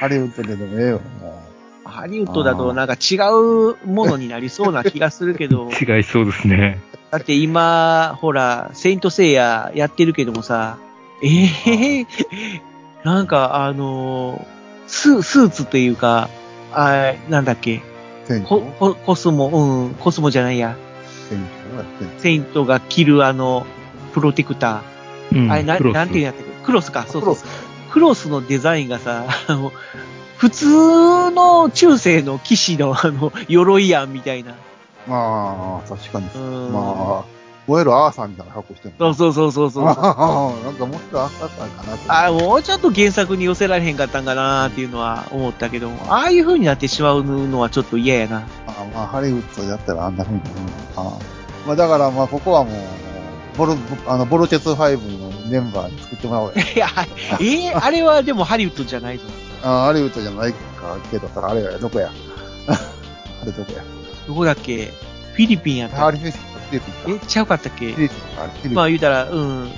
[0.00, 1.40] ハリウッドででもええわ、も
[1.84, 6.78] ハリウッドだとなんか違うものになりそうな気がするけど、 違いそうですね。
[7.10, 10.78] だって今、ほら、セイントセイヤやってるけどもさ、
[11.22, 11.46] え
[12.02, 12.06] え
[13.04, 14.46] なんかあの
[14.86, 16.28] ス、スーツっていうか、
[16.72, 17.82] あなんだっけ、
[18.44, 20.76] コ長ココスモ、うん、コスモじゃないや、
[22.18, 23.66] セイントが着るあの、
[24.12, 25.38] プロテクター。
[25.38, 26.50] うんあれ、ななんていうんやったっけ？
[26.64, 27.36] クロスか、そうそう
[27.92, 28.14] クロ。
[28.14, 29.72] スのデザインがさ、あの、
[30.36, 34.54] 普通の中世の騎士のあの、鎧やんみたいな。
[35.06, 36.28] まあ、確かに。
[36.34, 37.24] うんまあ、
[37.66, 39.86] 燃えるアーサーみたいな格好してるそうそうそうそうそう。
[39.86, 42.12] ああなんかもっとアーサーかなと。
[42.12, 48.38] あもうちょっと原作に寄せられへんかったんかなっていうのは思ったけども、ああいう風になってしまうのはちょっと嫌やな。
[48.66, 51.10] あまあ、ハリウッドだったらあんな風になるのかな。
[51.70, 52.74] まあ、だから、まあ、ここはもう、
[53.56, 53.74] ボル、
[54.08, 56.62] あの、ボルチェツ5のメンバーに作ってもらおうや。
[56.74, 56.88] いや、
[57.40, 59.24] えーあれはでもハリウッドじゃないぞ。
[59.62, 60.58] あハリウッドじゃないか
[61.12, 62.10] けどさ、あれや、どこや？
[62.66, 63.82] あれどこや？
[64.26, 64.86] どこだっけ？
[65.34, 66.32] フィリピンやったハリフィ
[66.72, 67.22] リピンか。
[67.24, 67.92] え、ちゃうかったっけ？
[67.92, 69.70] フィリピンか、まあ言うたら、うん。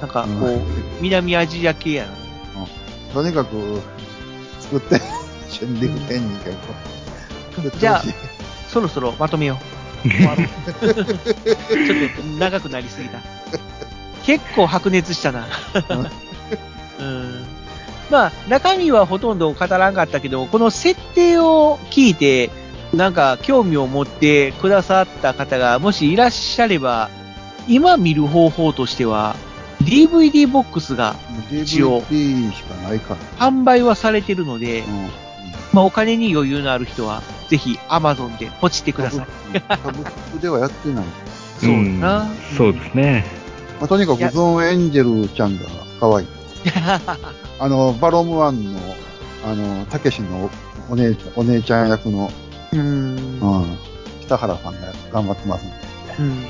[0.00, 0.62] なんかこう、うん
[1.00, 2.10] 南アジア系やな。
[3.12, 3.80] とにかく、
[4.60, 5.00] 作って、
[5.50, 6.56] 一緒にできてんねんけど。
[7.56, 8.02] 作ってほしいじゃあ
[8.68, 9.77] そろそろまとめよう。
[10.02, 11.04] 終わろうちょっ
[12.16, 13.20] と長くなりすぎた。
[14.24, 15.46] 結構白熱したな。
[17.00, 17.46] うん。
[18.10, 22.50] まあ、中身はほとんど語らんかったけど、この設定を聞いて、
[22.94, 27.10] なんか興味を持ってくださった方がもしいらっしゃれば、
[27.66, 29.36] 今見る方法としては、
[29.82, 31.16] DVD ボックスが
[31.52, 32.02] 一応。
[33.38, 35.10] 販売はされてるので、うん。
[35.72, 39.26] まあお金に余裕のある人はぜひ Amazon でポチってください。
[39.68, 41.04] サブスクではやってない。
[41.58, 43.24] そうだなうんそうですね。
[43.80, 45.64] まあ、とにかくゾーンエンジェルちゃんが
[46.00, 46.26] 可愛い。
[47.60, 48.80] あの、バロムワンの、
[49.44, 50.50] あの、たけしの
[50.88, 52.30] お姉ちゃん、お姉ちゃん役の、
[52.72, 52.80] うん。
[52.80, 53.78] うん、
[54.22, 55.74] 北原さんが頑張ってますんで、
[56.18, 56.42] うん。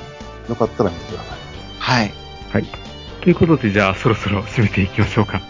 [0.48, 1.38] よかったら見てください。
[1.78, 2.12] はい。
[2.52, 2.64] はい。
[3.20, 5.40] ということで、じゃあそろそろ締めていきましょうか。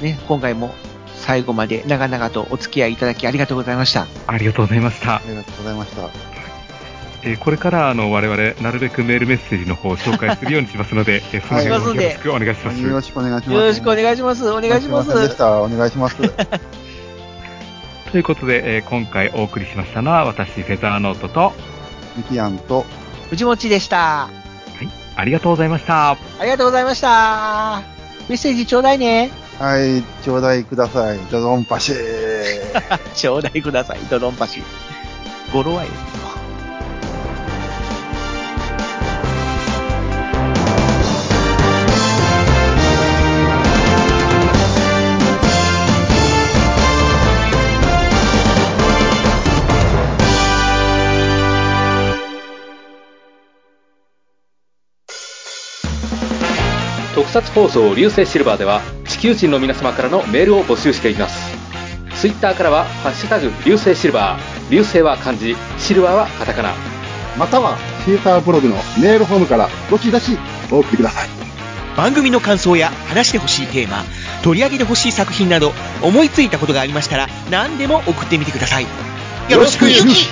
[0.00, 0.74] ね、今回も
[1.20, 4.06] 最後まで長々とお付き合いいただきありがとうございました。
[4.26, 5.22] ありがとうございましたあ。
[5.26, 6.08] りがとうございました。
[7.22, 12.80] えーこれからあの我々、なるべくメールメッセージの方を紹介するようにしますので、 えーその辺もよろしくお願いします。
[12.82, 13.52] よろしくお願いします。
[13.52, 14.48] よろしくお願いします。
[14.50, 15.10] お願いします。
[15.42, 16.16] お願いします。
[18.12, 21.52] ということで、えー今回お送りしましたのは私、フェザーノートと、
[22.16, 22.86] ミキアンと、
[23.30, 24.28] 藤持でした。
[25.16, 26.10] ありがとうございました。
[26.10, 27.82] ありがとうございました。
[28.28, 29.30] メッセージちょうだいね。
[29.58, 31.18] はい、ちょうだいください。
[31.30, 31.96] ドドンパシー。
[33.14, 33.98] ちょうだいください。
[34.10, 34.62] ドロンパシー。
[35.52, 35.90] 語呂はよ。
[36.12, 36.25] 特
[57.42, 61.54] 撮放送流星シルバーでは地球人の皆様からのメールを募集しています。
[62.18, 64.40] ツイッターからは「ハッシュタグ流星シルバー」
[64.72, 66.72] 流星は漢字シルバーはカタカナ。
[67.36, 67.76] または
[68.06, 70.38] シーターブログのメールフォームからどしどし
[70.70, 71.28] お送りください。
[71.94, 74.04] 番組の感想や話してほしいテーマ
[74.42, 78.86] 取り上げてほしい作品など思いついたことがありましたら何でも送ってみてください。
[79.50, 79.90] よろしく。
[79.90, 80.26] ゆき